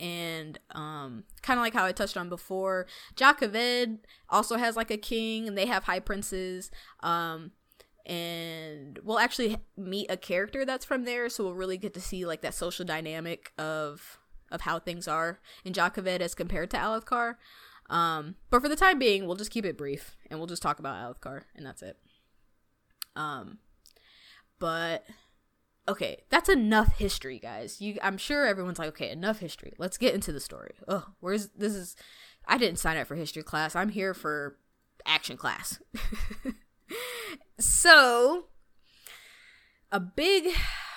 [0.00, 2.86] and um kind of like how I touched on before,
[3.16, 3.36] Jah
[4.28, 6.70] also has like a king and they have high princes.
[7.00, 7.52] Um
[8.06, 12.24] and we'll actually meet a character that's from there, so we'll really get to see
[12.24, 14.18] like that social dynamic of
[14.50, 17.34] of how things are in Jah as compared to Alethkar.
[17.90, 20.78] Um, but for the time being, we'll just keep it brief and we'll just talk
[20.78, 21.98] about Alethkar and that's it.
[23.16, 23.58] Um,
[24.58, 25.04] but
[25.88, 27.80] okay, that's enough history, guys.
[27.80, 29.72] You, I'm sure everyone's like, okay, enough history.
[29.78, 30.74] Let's get into the story.
[30.86, 31.96] Oh, where's this is?
[32.46, 33.74] I didn't sign up for history class.
[33.74, 34.58] I'm here for
[35.06, 35.80] action class.
[37.58, 38.44] so,
[39.90, 40.48] a big.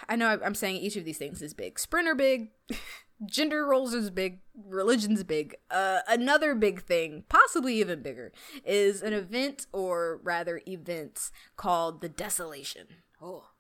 [0.10, 1.80] I know I'm saying each of these things is big.
[1.80, 2.50] Sprinter big.
[3.24, 5.56] Gender roles is big, religion's big.
[5.70, 8.32] Uh, another big thing, possibly even bigger,
[8.66, 12.88] is an event, or rather events, called the Desolation.
[13.22, 13.51] Oh,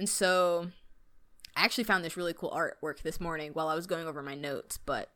[0.00, 0.70] and so
[1.54, 4.34] I actually found this really cool artwork this morning while I was going over my
[4.34, 4.78] notes.
[4.78, 5.10] But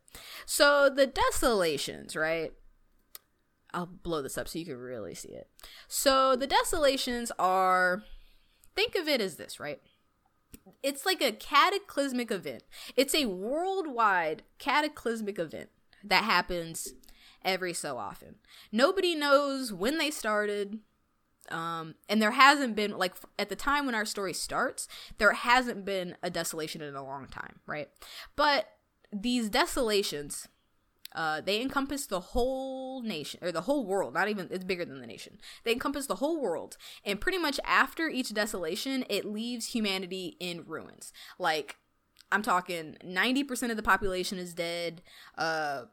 [0.45, 2.53] so the desolations, right?
[3.73, 5.49] I'll blow this up so you can really see it.
[5.87, 8.03] So the desolations are
[8.75, 9.81] think of it as this, right?
[10.83, 12.61] It's like a cataclysmic event.
[12.95, 15.69] It's a worldwide cataclysmic event
[16.03, 16.93] that happens
[17.43, 18.35] every so often.
[18.71, 20.77] Nobody knows when they started,
[21.51, 25.85] um and there hasn't been like at the time when our story starts there hasn't
[25.85, 27.89] been a desolation in a long time right?
[28.35, 28.69] But
[29.11, 30.47] these desolations
[31.13, 34.99] uh, they encompass the whole nation or the whole world not even it's bigger than
[34.99, 35.39] the nation.
[35.63, 40.65] They encompass the whole world and pretty much after each desolation it leaves humanity in
[40.65, 41.13] ruins.
[41.39, 41.77] Like
[42.31, 45.03] i'm talking 90% of the population is dead
[45.37, 45.83] uh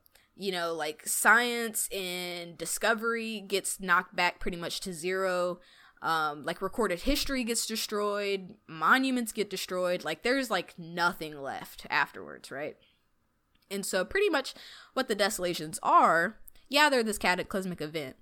[0.42, 5.60] you know, like science and discovery gets knocked back pretty much to zero.
[6.02, 12.50] Um, like recorded history gets destroyed, monuments get destroyed, like there's like nothing left afterwards,
[12.50, 12.76] right?
[13.70, 14.52] And so pretty much
[14.94, 18.16] what the desolations are, yeah, they're this cataclysmic event,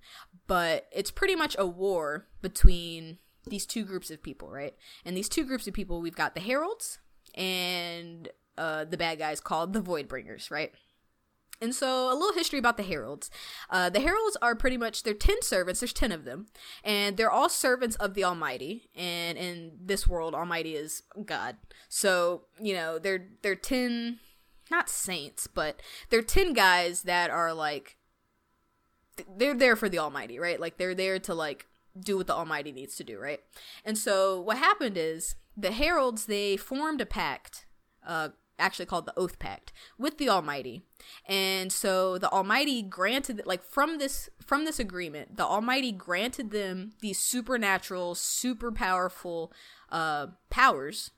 [0.47, 4.75] but it's pretty much a war between these two groups of people, right?
[5.07, 6.99] And these two groups of people, we've got the heralds
[7.35, 8.29] and
[8.59, 10.73] uh, the bad guys called the Voidbringers, right?
[11.61, 13.31] And so, a little history about the heralds.
[13.69, 15.81] Uh, the heralds are pretty much they're ten servants.
[15.81, 16.47] There's ten of them,
[16.83, 18.89] and they're all servants of the Almighty.
[18.95, 21.57] And in this world, Almighty is God.
[21.89, 24.21] So you know they're they're ten,
[24.71, 27.99] not saints, but they're ten guys that are like
[29.37, 30.59] they're there for the Almighty, right?
[30.61, 31.67] Like they're there to like
[31.99, 33.41] do what the Almighty needs to do, right?
[33.85, 37.67] And so what happened is the heralds they formed a pact
[38.07, 40.83] uh, actually called the Oath Pact with the Almighty.
[41.27, 46.93] And so the Almighty granted like from this from this agreement, the Almighty granted them
[47.01, 49.53] these supernatural, super powerful
[49.91, 51.11] uh powers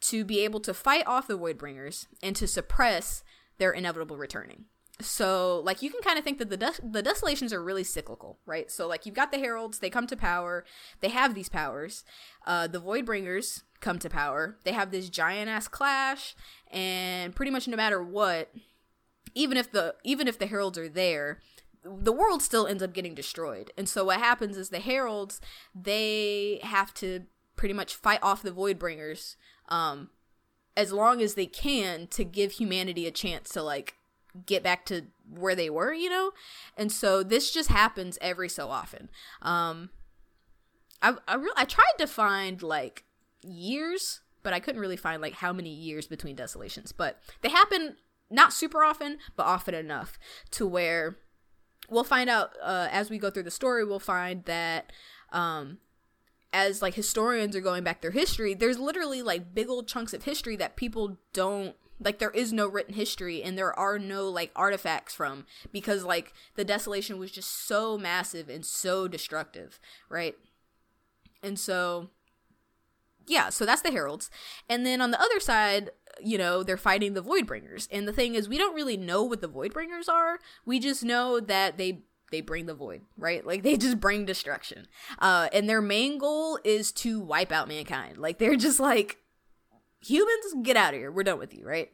[0.00, 3.22] to be able to fight off the Voidbringers and to suppress
[3.58, 4.64] their inevitable returning.
[5.00, 8.38] So, like, you can kind of think that the des- the desolations are really cyclical,
[8.44, 8.70] right?
[8.70, 10.64] So, like, you've got the heralds; they come to power,
[11.00, 12.04] they have these powers.
[12.46, 16.34] Uh, the Voidbringers come to power, they have this giant ass clash,
[16.70, 18.52] and pretty much no matter what,
[19.34, 21.40] even if the even if the heralds are there,
[21.84, 23.72] the world still ends up getting destroyed.
[23.76, 25.40] And so, what happens is the heralds
[25.74, 27.24] they have to
[27.56, 29.36] pretty much fight off the Voidbringers
[29.68, 30.10] um,
[30.76, 33.96] as long as they can to give humanity a chance to like
[34.46, 36.32] get back to where they were, you know?
[36.76, 39.10] And so this just happens every so often.
[39.42, 39.90] Um
[41.02, 43.04] I I re- I tried to find like
[43.42, 47.96] years, but I couldn't really find like how many years between desolations, but they happen
[48.30, 50.18] not super often, but often enough
[50.52, 51.16] to where
[51.88, 54.92] we'll find out uh, as we go through the story, we'll find that
[55.32, 55.78] um
[56.52, 60.24] as like historians are going back their history, there's literally like big old chunks of
[60.24, 64.50] history that people don't like there is no written history and there are no like
[64.56, 70.34] artifacts from because like the desolation was just so massive and so destructive, right?
[71.42, 72.08] And so
[73.30, 74.28] yeah, so that's the heralds.
[74.68, 75.90] And then on the other side,
[76.20, 77.86] you know, they're fighting the voidbringers.
[77.92, 80.40] And the thing is we don't really know what the voidbringers are.
[80.66, 83.46] We just know that they they bring the void, right?
[83.46, 84.88] Like they just bring destruction.
[85.20, 88.18] Uh and their main goal is to wipe out mankind.
[88.18, 89.18] Like they're just like
[90.00, 91.12] humans get out of here.
[91.12, 91.90] We're done with you, right?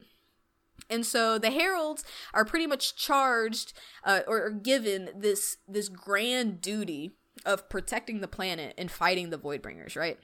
[0.89, 7.13] And so the heralds are pretty much charged uh, or given this this grand duty
[7.45, 10.19] of protecting the planet and fighting the voidbringers, right?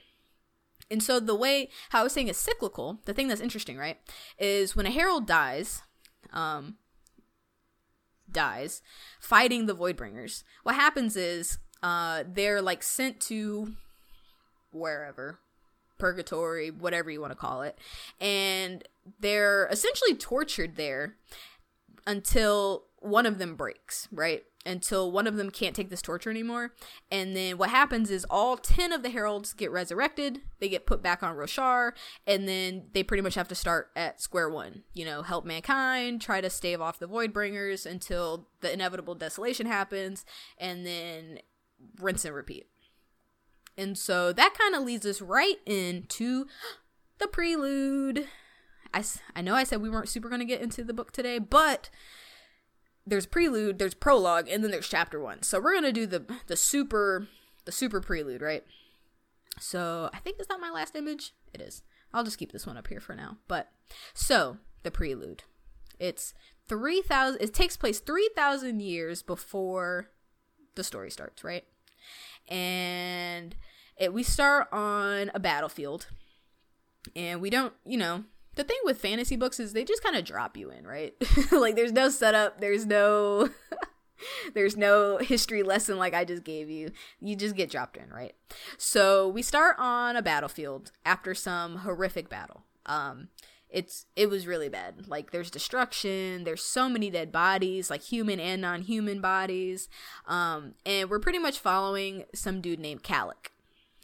[0.93, 3.97] And so the way how I was saying is cyclical, the thing that's interesting, right,
[4.37, 5.81] is when a herald dies,
[6.31, 6.75] um,
[8.31, 8.83] dies
[9.19, 10.43] fighting the Voidbringers.
[10.61, 13.73] What happens is uh, they're like sent to
[14.71, 15.39] wherever,
[15.97, 17.75] purgatory, whatever you want to call it,
[18.21, 18.87] and
[19.19, 21.15] they're essentially tortured there
[22.05, 24.43] until one of them breaks, right?
[24.65, 26.73] Until one of them can't take this torture anymore.
[27.11, 31.01] And then what happens is all 10 of the heralds get resurrected, they get put
[31.01, 31.91] back on Roshar,
[32.25, 34.83] and then they pretty much have to start at square one.
[34.93, 40.25] You know, help mankind, try to stave off the Voidbringers until the inevitable desolation happens,
[40.57, 41.39] and then
[41.99, 42.67] rinse and repeat.
[43.77, 46.45] And so that kind of leads us right into
[47.17, 48.27] the prelude.
[48.93, 49.03] I,
[49.35, 51.89] I know I said we weren't super going to get into the book today, but
[53.05, 55.43] there's prelude, there's prologue, and then there's chapter one.
[55.43, 57.27] So we're gonna do the the super
[57.65, 58.63] the super prelude, right?
[59.59, 61.33] So I think is that my last image?
[61.53, 61.83] It is.
[62.13, 63.37] I'll just keep this one up here for now.
[63.47, 63.69] But
[64.13, 65.43] so the prelude.
[65.99, 66.33] It's
[66.67, 70.09] three thousand it takes place three thousand years before
[70.75, 71.65] the story starts, right?
[72.47, 73.55] And
[73.97, 76.07] it we start on a battlefield.
[77.17, 78.23] And we don't, you know,
[78.55, 81.13] the thing with fantasy books is they just kind of drop you in, right?
[81.51, 83.49] like there's no setup, there's no
[84.53, 86.91] there's no history lesson like I just gave you.
[87.19, 88.35] You just get dropped in, right?
[88.77, 92.63] So we start on a battlefield after some horrific battle.
[92.85, 93.29] Um
[93.69, 95.07] it's it was really bad.
[95.07, 99.89] Like there's destruction, there's so many dead bodies, like human and non-human bodies.
[100.27, 103.49] Um and we're pretty much following some dude named Kalik.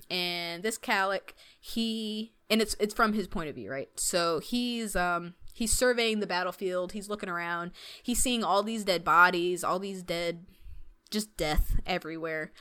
[0.10, 3.90] And this Kalik, he and it's it's from his point of view, right?
[3.96, 9.04] So he's um he's surveying the battlefield, he's looking around, he's seeing all these dead
[9.04, 10.46] bodies, all these dead
[11.12, 12.52] just death everywhere.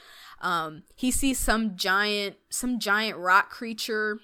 [0.40, 4.20] Um he sees some giant some giant rock creature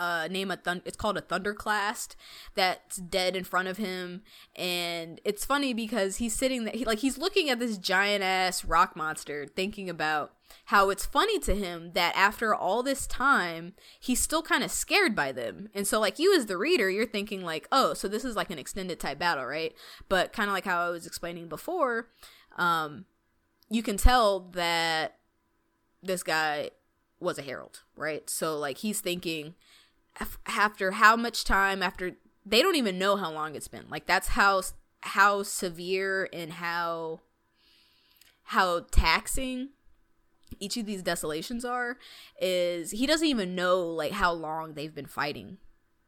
[0.00, 2.16] uh name a thun- it's called a thunderclast
[2.54, 4.22] that's dead in front of him.
[4.56, 8.64] And it's funny because he's sitting there he, like he's looking at this giant ass
[8.64, 10.32] rock monster thinking about
[10.66, 15.14] how it's funny to him that after all this time he's still kind of scared
[15.14, 15.68] by them.
[15.74, 18.50] And so like you as the reader you're thinking like oh so this is like
[18.50, 19.74] an extended type battle right?
[20.08, 22.08] But kind of like how i was explaining before
[22.56, 23.04] um
[23.68, 25.16] you can tell that
[26.02, 26.70] this guy
[27.20, 28.30] was a herald right?
[28.30, 29.54] So like he's thinking
[30.46, 32.12] after how much time after
[32.44, 33.86] they don't even know how long it's been.
[33.88, 34.62] Like that's how
[35.02, 37.20] how severe and how
[38.44, 39.70] how taxing
[40.58, 41.96] each of these desolations are
[42.40, 45.58] is he doesn't even know like how long they've been fighting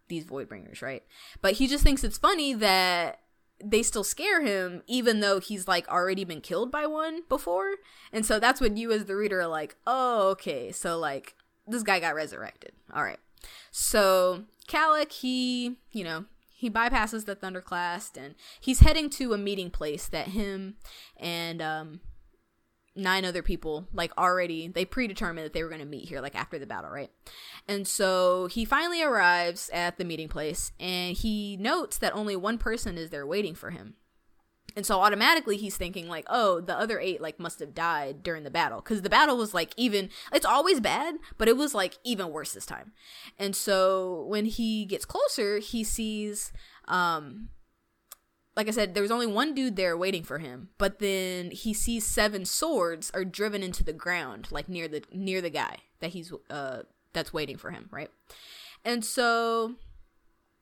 [0.09, 1.05] these void bringers right?
[1.41, 3.21] But he just thinks it's funny that
[3.65, 7.77] they still scare him even though he's like already been killed by one before.
[8.13, 10.73] And so that's when you as the reader are like oh okay.
[10.73, 11.35] So like
[11.67, 12.73] this guy got resurrected.
[12.93, 13.21] All right
[13.71, 16.27] so Kalik, he, you know,
[16.63, 20.77] he bypasses the thunderclast and he's heading to a meeting place that him
[21.17, 22.01] and um
[22.95, 26.37] nine other people like already they predetermined that they were going to meet here like
[26.37, 27.11] after the battle right?
[27.67, 32.59] And so he finally arrives at the meeting place and he notes that only one
[32.59, 33.95] person is there waiting for him
[34.77, 38.43] and so automatically he's thinking like oh the other eight like must have died during
[38.43, 41.99] the battle because the battle was like even it's always bad but it was like
[42.05, 42.93] even worse this time
[43.39, 46.53] and so when he gets closer he sees
[46.89, 47.49] um
[48.57, 51.73] like I said, there was only one dude there waiting for him, but then he
[51.73, 56.11] sees seven swords are driven into the ground, like near the near the guy that
[56.11, 58.11] he's uh that's waiting for him, right?
[58.85, 59.77] And so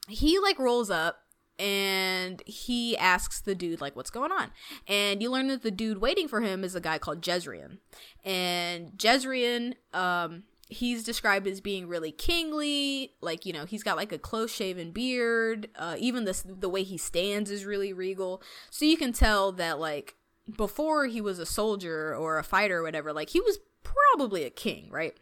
[0.08, 1.22] he like rolls up
[1.61, 4.50] and he asks the dude like what's going on?
[4.88, 7.78] And you learn that the dude waiting for him is a guy called jezrien
[8.24, 14.12] and jezrien um he's described as being really kingly like you know he's got like
[14.12, 15.68] a close shaven beard.
[15.76, 18.42] Uh, even the the way he stands is really regal.
[18.70, 20.16] So you can tell that like
[20.56, 24.50] before he was a soldier or a fighter or whatever like he was probably a
[24.50, 25.14] king right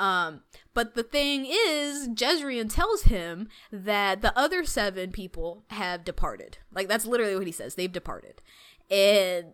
[0.00, 0.40] um
[0.74, 6.88] but the thing is jezrien tells him that the other seven people have departed like
[6.88, 8.42] that's literally what he says they've departed
[8.90, 9.52] and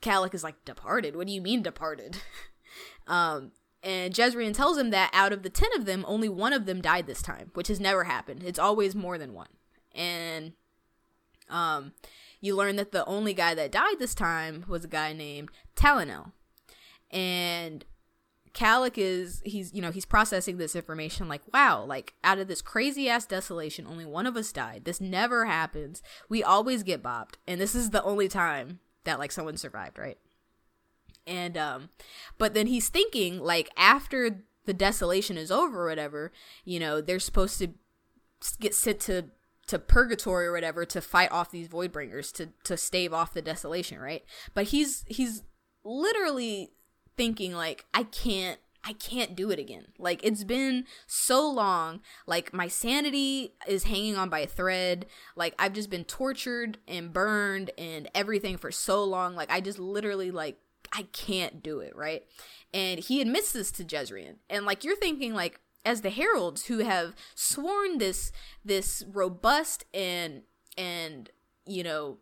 [0.00, 2.18] Kalik is like departed what do you mean departed
[3.06, 3.50] um
[3.82, 6.80] and Jezrien tells him that out of the 10 of them, only one of them
[6.80, 8.42] died this time, which has never happened.
[8.42, 9.48] It's always more than one.
[9.94, 10.52] And
[11.48, 11.92] um,
[12.40, 16.32] you learn that the only guy that died this time was a guy named Talenel.
[17.10, 17.84] And
[18.54, 22.62] Kalik is he's you know he's processing this information like wow like out of this
[22.62, 24.84] crazy ass desolation only one of us died.
[24.84, 26.02] This never happens.
[26.28, 27.34] We always get bopped.
[27.46, 30.18] And this is the only time that like someone survived right?
[31.26, 31.90] And um
[32.38, 36.30] but then he's thinking like after the desolation is over or whatever
[36.64, 37.68] you know they're supposed to
[38.60, 39.24] get sent to
[39.66, 43.42] to purgatory or whatever to fight off these void bringers to to stave off the
[43.42, 44.24] desolation right?
[44.54, 45.42] But he's he's
[45.84, 46.72] literally
[47.18, 49.88] thinking like i can't I can't do it again.
[49.98, 52.00] Like it's been so long.
[52.26, 55.04] Like my sanity is hanging on by a thread.
[55.36, 59.34] Like I've just been tortured and burned and everything for so long.
[59.34, 60.58] Like I just literally like
[60.92, 62.24] I can't do it, right?
[62.72, 64.36] And he admits this to Jezrien.
[64.48, 68.32] And like you're thinking like as the heralds who have sworn this
[68.64, 70.42] this robust and
[70.78, 71.30] and
[71.66, 72.18] you know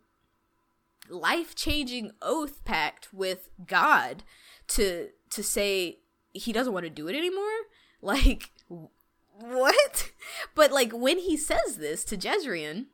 [1.11, 4.25] life-changing oath pact with God
[4.69, 5.99] to to say
[6.33, 7.45] he doesn't want to do it anymore,
[8.01, 8.53] like
[9.39, 10.11] what?
[10.55, 12.87] But like when he says this to Jezrien,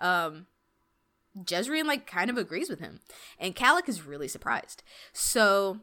[0.00, 0.46] um
[1.36, 3.00] Jezrien like kind of agrees with him,
[3.38, 4.82] and Kalik is really surprised.
[5.12, 5.80] So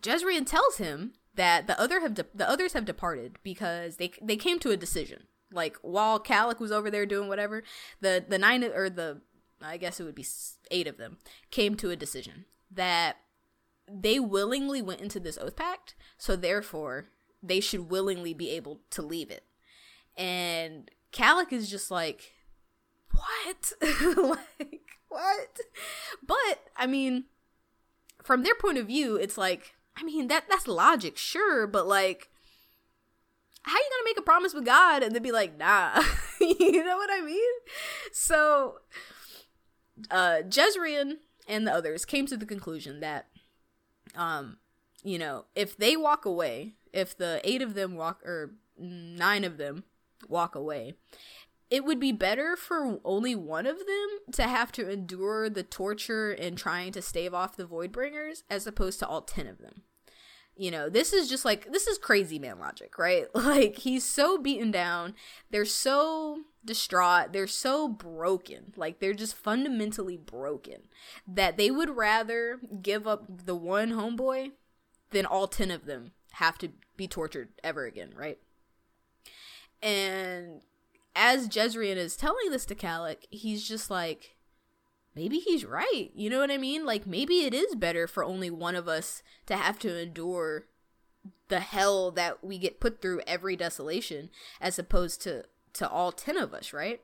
[0.00, 4.36] Jezrien tells him that the other have de- the others have departed because they they
[4.36, 5.24] came to a decision.
[5.52, 7.62] Like while Kalik was over there doing whatever,
[8.00, 9.20] the the nine or the
[9.64, 10.26] I guess it would be
[10.70, 11.18] eight of them
[11.50, 13.16] came to a decision that
[13.90, 17.06] they willingly went into this oath pact, so therefore
[17.42, 19.44] they should willingly be able to leave it.
[20.16, 22.32] And Kalik is just like,
[23.10, 23.72] what?
[24.16, 25.60] like, what?
[26.26, 27.24] But, I mean,
[28.22, 32.30] from their point of view, it's like, I mean, that that's logic, sure, but like,
[33.62, 36.02] how you gonna make a promise with God and then be like, nah?
[36.40, 37.52] you know what I mean?
[38.12, 38.78] So,
[40.10, 41.18] uh, Jezrien
[41.48, 43.26] and the others came to the conclusion that,
[44.14, 44.58] um,
[45.02, 49.58] you know, if they walk away, if the eight of them walk, or nine of
[49.58, 49.84] them
[50.28, 50.94] walk away,
[51.70, 56.30] it would be better for only one of them to have to endure the torture
[56.30, 59.82] and trying to stave off the Voidbringers as opposed to all 10 of them.
[60.56, 63.26] You know, this is just like, this is crazy man logic, right?
[63.34, 65.14] Like, he's so beaten down.
[65.50, 67.32] They're so distraught.
[67.32, 68.72] They're so broken.
[68.76, 70.82] Like, they're just fundamentally broken
[71.26, 74.52] that they would rather give up the one homeboy
[75.10, 78.38] than all 10 of them have to be tortured ever again, right?
[79.82, 80.62] And
[81.14, 84.36] as Jezrien is telling this to Kalik, he's just like,
[85.14, 86.10] maybe he's right.
[86.14, 86.84] You know what I mean?
[86.84, 90.66] Like, maybe it is better for only one of us to have to endure
[91.48, 95.44] the hell that we get put through every desolation as opposed to
[95.74, 97.00] to all 10 of us, right?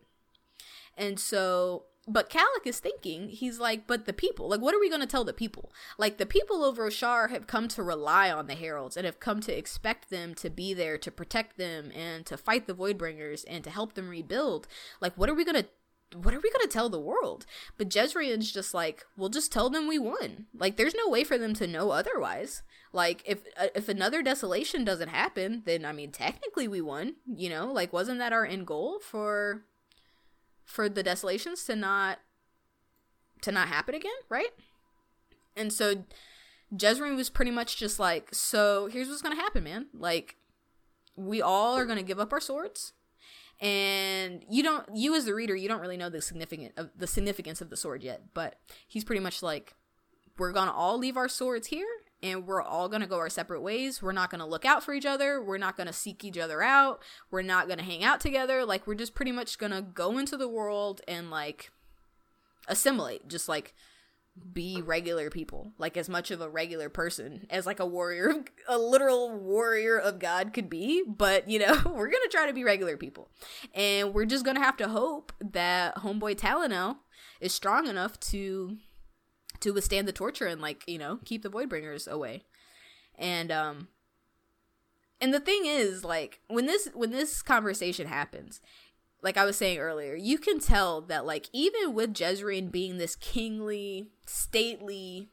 [0.97, 4.89] And so but Kalik is thinking, he's like, but the people, like, what are we
[4.89, 5.71] going to tell the people?
[5.99, 9.41] Like, the people of Roshar have come to rely on the heralds and have come
[9.43, 13.63] to expect them to be there to protect them and to fight the Voidbringers and
[13.65, 14.67] to help them rebuild.
[15.01, 15.69] Like, what are we going to
[16.15, 17.47] what are we going to tell the world?
[17.79, 20.47] But Jezrien's just like, we'll just tell them we won.
[20.57, 22.63] Like, there's no way for them to know otherwise.
[22.93, 27.15] Like, if uh, if another desolation doesn't happen, then I mean, technically we won.
[27.27, 29.63] You know, like, wasn't that our end goal for
[30.65, 32.19] for the desolations to not
[33.43, 34.51] to not happen again, right?
[35.57, 36.05] And so
[36.75, 39.87] Jezrien was pretty much just like, so here's what's gonna happen, man.
[39.97, 40.37] Like,
[41.17, 42.93] we all are gonna give up our swords,
[43.61, 47.07] and you don't, you as the reader, you don't really know the significant of the
[47.07, 48.23] significance of the sword yet.
[48.33, 48.57] But
[48.89, 49.75] he's pretty much like,
[50.39, 51.87] we're gonna all leave our swords here,
[52.23, 54.01] and we're all gonna go our separate ways.
[54.03, 55.43] We're not gonna look out for each other.
[55.43, 57.03] We're not gonna seek each other out.
[57.31, 58.65] We're not gonna hang out together.
[58.65, 61.71] Like, we're just pretty much gonna go into the world and like
[62.69, 63.75] assimilate, just like
[64.53, 68.79] be regular people like as much of a regular person as like a warrior a
[68.79, 71.03] literal warrior of god could be.
[71.07, 73.31] But you know we're gonna try to be regular people.
[73.75, 76.99] And we're just gonna have to hope that homeboy Talenel
[77.41, 78.77] is strong enough to
[79.61, 82.45] to withstand the torture and like you know keep the voidbringers away.
[83.19, 83.89] And um
[85.21, 88.61] and the thing is like when this when this conversation happens
[89.23, 93.17] like I was saying earlier, you can tell that like even with Jezrien being this
[93.17, 95.29] kingly, stately,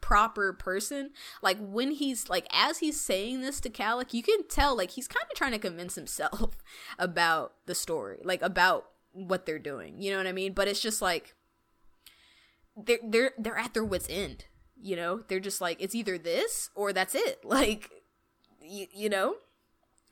[0.00, 1.10] proper person,
[1.42, 5.08] like when he's like as he's saying this to Kalik, you can tell like he's
[5.08, 6.56] kind of trying to convince himself
[6.98, 10.00] about the story, like about what they're doing.
[10.00, 10.52] You know what I mean?
[10.52, 11.34] But it's just like
[12.76, 14.46] they're they're they're at their wits end.
[14.80, 17.40] You know, they're just like it's either this or that's it.
[17.44, 17.90] Like
[18.60, 19.36] you, you know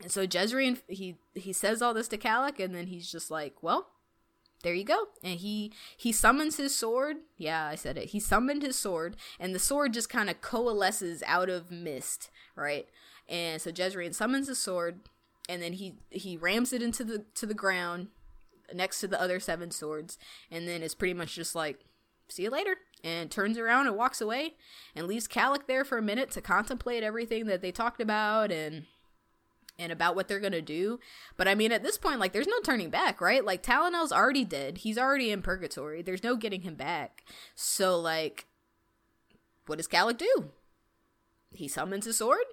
[0.03, 3.63] and so Jezrien he he says all this to Kalik, and then he's just like,
[3.63, 3.89] well,
[4.63, 5.07] there you go.
[5.23, 7.17] And he he summons his sword.
[7.37, 8.11] Yeah, I said it.
[8.11, 12.87] He summoned his sword, and the sword just kind of coalesces out of mist, right?
[13.29, 15.01] And so Jezrien summons his sword,
[15.49, 18.09] and then he he rams it into the to the ground
[18.75, 20.19] next to the other seven swords,
[20.51, 21.81] and then it's pretty much just like,
[22.29, 24.55] see you later, and turns around and walks away,
[24.95, 28.87] and leaves Kalik there for a minute to contemplate everything that they talked about and
[29.79, 30.99] and about what they're gonna do.
[31.37, 33.45] But I mean, at this point, like, there's no turning back, right?
[33.45, 34.79] Like, Talenel's already dead.
[34.79, 36.03] He's already in purgatory.
[36.03, 37.25] There's no getting him back.
[37.55, 38.47] So, like,
[39.67, 40.51] what does Kalik do?
[41.53, 42.45] He summons his sword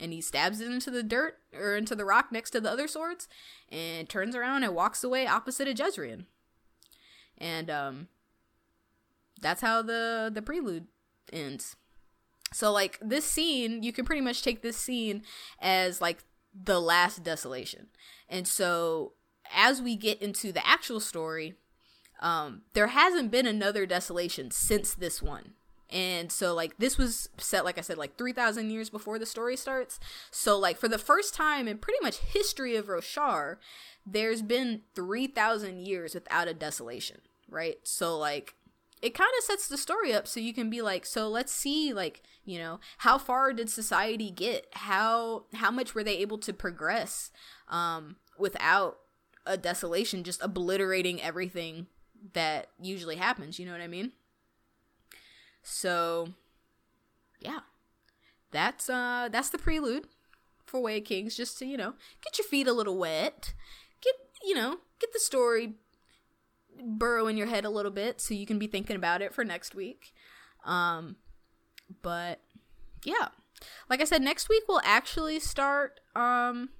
[0.00, 2.88] and he stabs it into the dirt or into the rock next to the other
[2.88, 3.28] swords
[3.70, 6.26] and turns around and walks away opposite of Jezrien.
[7.38, 8.08] And um
[9.40, 10.86] that's how the the prelude
[11.32, 11.76] ends.
[12.52, 15.22] So like this scene, you can pretty much take this scene
[15.60, 17.88] as like the last desolation.
[18.28, 19.12] And so
[19.54, 21.54] as we get into the actual story,
[22.20, 25.52] um, there hasn't been another desolation since this one.
[25.90, 29.56] And so like this was set like I said like 3000 years before the story
[29.56, 30.00] starts.
[30.30, 33.56] So like for the first time in pretty much history of Roshar,
[34.06, 37.76] there's been 3000 years without a desolation, right?
[37.84, 38.54] So like
[39.04, 41.92] it kind of sets the story up so you can be like so let's see
[41.92, 44.66] like you know how far did society get?
[44.72, 47.30] How how much were they able to progress
[47.68, 48.96] um without
[49.44, 51.86] a desolation just obliterating everything
[52.32, 54.12] that usually happens you know what i mean?
[55.62, 56.30] So
[57.40, 57.60] yeah.
[58.52, 60.06] That's uh that's the prelude
[60.64, 61.92] for way of kings just to you know
[62.22, 63.52] get your feet a little wet
[64.00, 65.74] get you know get the story
[66.82, 69.44] burrow in your head a little bit so you can be thinking about it for
[69.44, 70.12] next week.
[70.64, 71.16] Um,
[72.02, 72.40] but
[73.04, 73.28] yeah,
[73.88, 76.70] like I said, next week we'll actually start um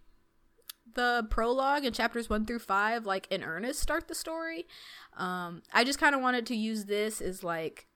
[0.95, 4.67] the prologue and chapters one through five, like in earnest, start the story.
[5.17, 7.87] Um, I just kind of wanted to use this as like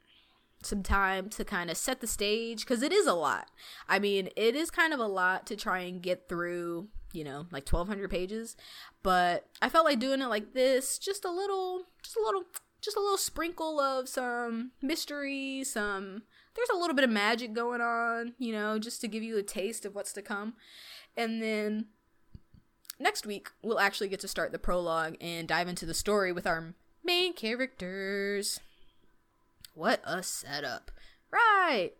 [0.63, 3.51] some time to kind of set the stage because it is a lot.
[3.89, 7.47] I mean, it is kind of a lot to try and get through you know,
[7.51, 8.57] like 1200 pages,
[9.03, 12.45] but I felt like doing it like this, just a little just a little
[12.81, 16.23] just a little sprinkle of some mystery, some
[16.55, 19.43] there's a little bit of magic going on, you know, just to give you a
[19.43, 20.55] taste of what's to come.
[21.17, 21.87] And then
[22.99, 26.47] next week we'll actually get to start the prologue and dive into the story with
[26.47, 28.61] our main characters.
[29.75, 30.91] What a setup.
[31.31, 31.93] Right.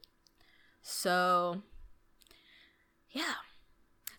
[0.83, 1.63] So
[3.11, 3.35] yeah.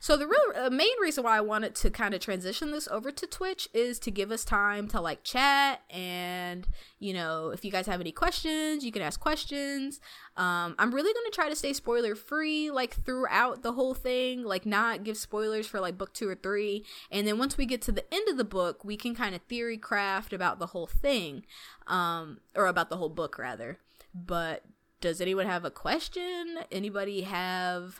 [0.02, 3.12] So the real uh, main reason why I wanted to kind of transition this over
[3.12, 6.66] to Twitch is to give us time to like chat and
[7.00, 10.00] you know if you guys have any questions, you can ask questions.
[10.38, 14.66] Um, I'm really gonna try to stay spoiler free like throughout the whole thing, like
[14.66, 17.92] not give spoilers for like book two or three, and then once we get to
[17.92, 21.46] the end of the book, we can kind of theory craft about the whole thing,
[21.88, 23.80] um, or about the whole book rather.
[24.16, 24.64] But
[25.02, 26.60] does anyone have a question?
[26.72, 28.00] Anybody have,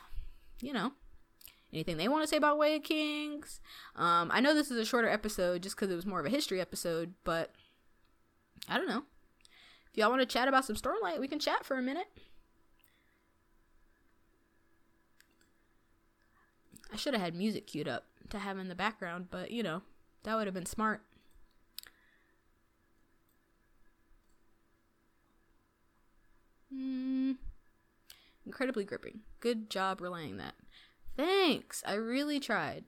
[0.62, 0.92] you know?
[1.72, 3.60] anything they want to say about Way of Kings.
[3.96, 6.30] Um, I know this is a shorter episode just because it was more of a
[6.30, 7.52] history episode, but
[8.68, 9.04] I don't know.
[9.90, 12.06] If y'all want to chat about some Stormlight, we can chat for a minute.
[16.92, 19.82] I should have had music queued up to have in the background, but you know,
[20.24, 21.02] that would have been smart.
[26.74, 27.36] Mm.
[28.46, 29.20] Incredibly gripping.
[29.40, 30.54] Good job relaying that.
[31.20, 31.82] Thanks.
[31.86, 32.84] I really tried.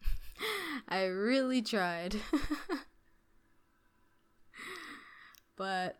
[0.88, 2.16] I really tried.
[5.56, 5.98] but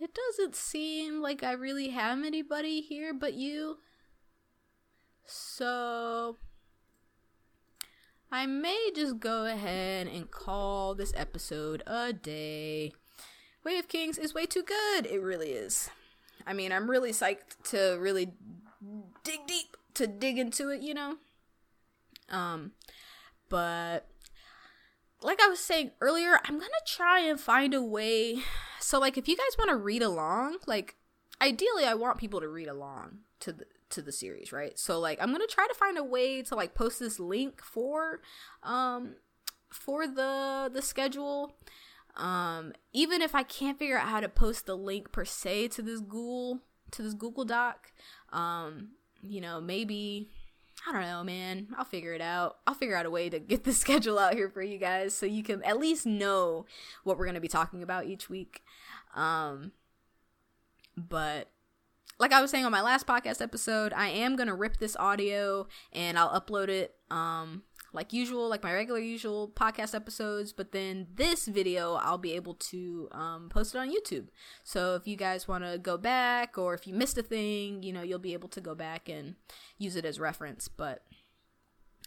[0.00, 3.80] it doesn't seem like I really have anybody here but you.
[5.26, 6.38] So
[8.30, 12.94] I may just go ahead and call this episode a day.
[13.62, 15.04] Way of Kings is way too good.
[15.04, 15.90] It really is.
[16.46, 18.32] I mean, I'm really psyched to really
[19.24, 21.16] dig deep to dig into it, you know?
[22.28, 22.72] Um
[23.48, 24.06] but
[25.20, 28.42] like I was saying earlier, I'm to try and find a way
[28.80, 30.96] so like if you guys want to read along, like
[31.40, 34.78] ideally I want people to read along to the to the series, right?
[34.78, 38.20] So like I'm gonna try to find a way to like post this link for
[38.62, 39.14] um
[39.70, 41.56] for the the schedule.
[42.16, 45.82] Um even if I can't figure out how to post the link per se to
[45.82, 46.60] this Google
[46.92, 47.92] to this Google Doc,
[48.32, 48.90] um,
[49.22, 50.28] you know, maybe
[50.86, 51.68] I don't know, man.
[51.76, 52.58] I'll figure it out.
[52.66, 55.26] I'll figure out a way to get the schedule out here for you guys so
[55.26, 56.66] you can at least know
[57.04, 58.62] what we're going to be talking about each week.
[59.14, 59.72] Um
[60.96, 61.48] but
[62.18, 65.66] like I was saying on my last podcast episode, I am gonna rip this audio
[65.92, 67.62] and I'll upload it um
[67.92, 72.54] like usual, like my regular usual podcast episodes, but then this video I'll be able
[72.54, 74.28] to um, post it on YouTube.
[74.64, 77.92] So if you guys want to go back or if you missed a thing, you
[77.92, 79.34] know, you'll be able to go back and
[79.78, 80.68] use it as reference.
[80.68, 81.02] But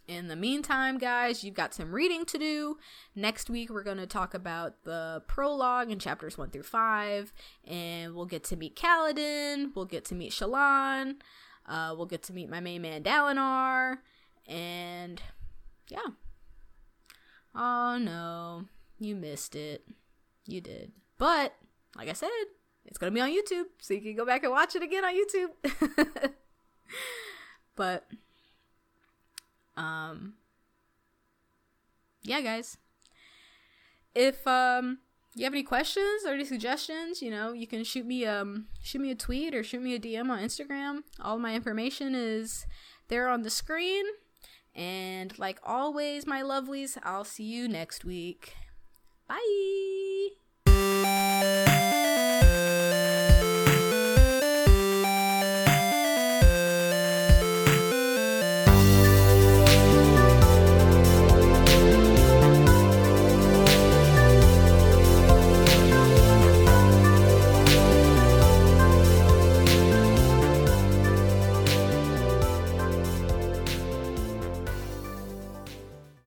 [0.07, 2.77] in the meantime, guys, you've got some reading to do.
[3.15, 7.33] Next week, we're going to talk about the prologue in chapters 1 through 5,
[7.65, 11.15] and we'll get to meet Kaladin, we'll get to meet Shallan,
[11.67, 13.97] uh, we'll get to meet my main man Dalinar,
[14.47, 15.21] and
[15.89, 16.13] yeah.
[17.53, 18.65] Oh no,
[18.99, 19.85] you missed it.
[20.45, 20.91] You did.
[21.17, 21.55] But,
[21.95, 22.29] like I said,
[22.85, 25.13] it's to be on YouTube, so you can go back and watch it again on
[25.13, 26.33] YouTube.
[27.75, 28.05] but
[29.77, 30.33] um
[32.23, 32.77] yeah guys
[34.13, 34.99] if um
[35.35, 39.01] you have any questions or any suggestions you know you can shoot me um shoot
[39.01, 42.65] me a tweet or shoot me a dm on instagram all my information is
[43.09, 44.05] there on the screen
[44.75, 48.53] and like always, my lovelies, I'll see you next week.
[49.27, 50.29] Bye.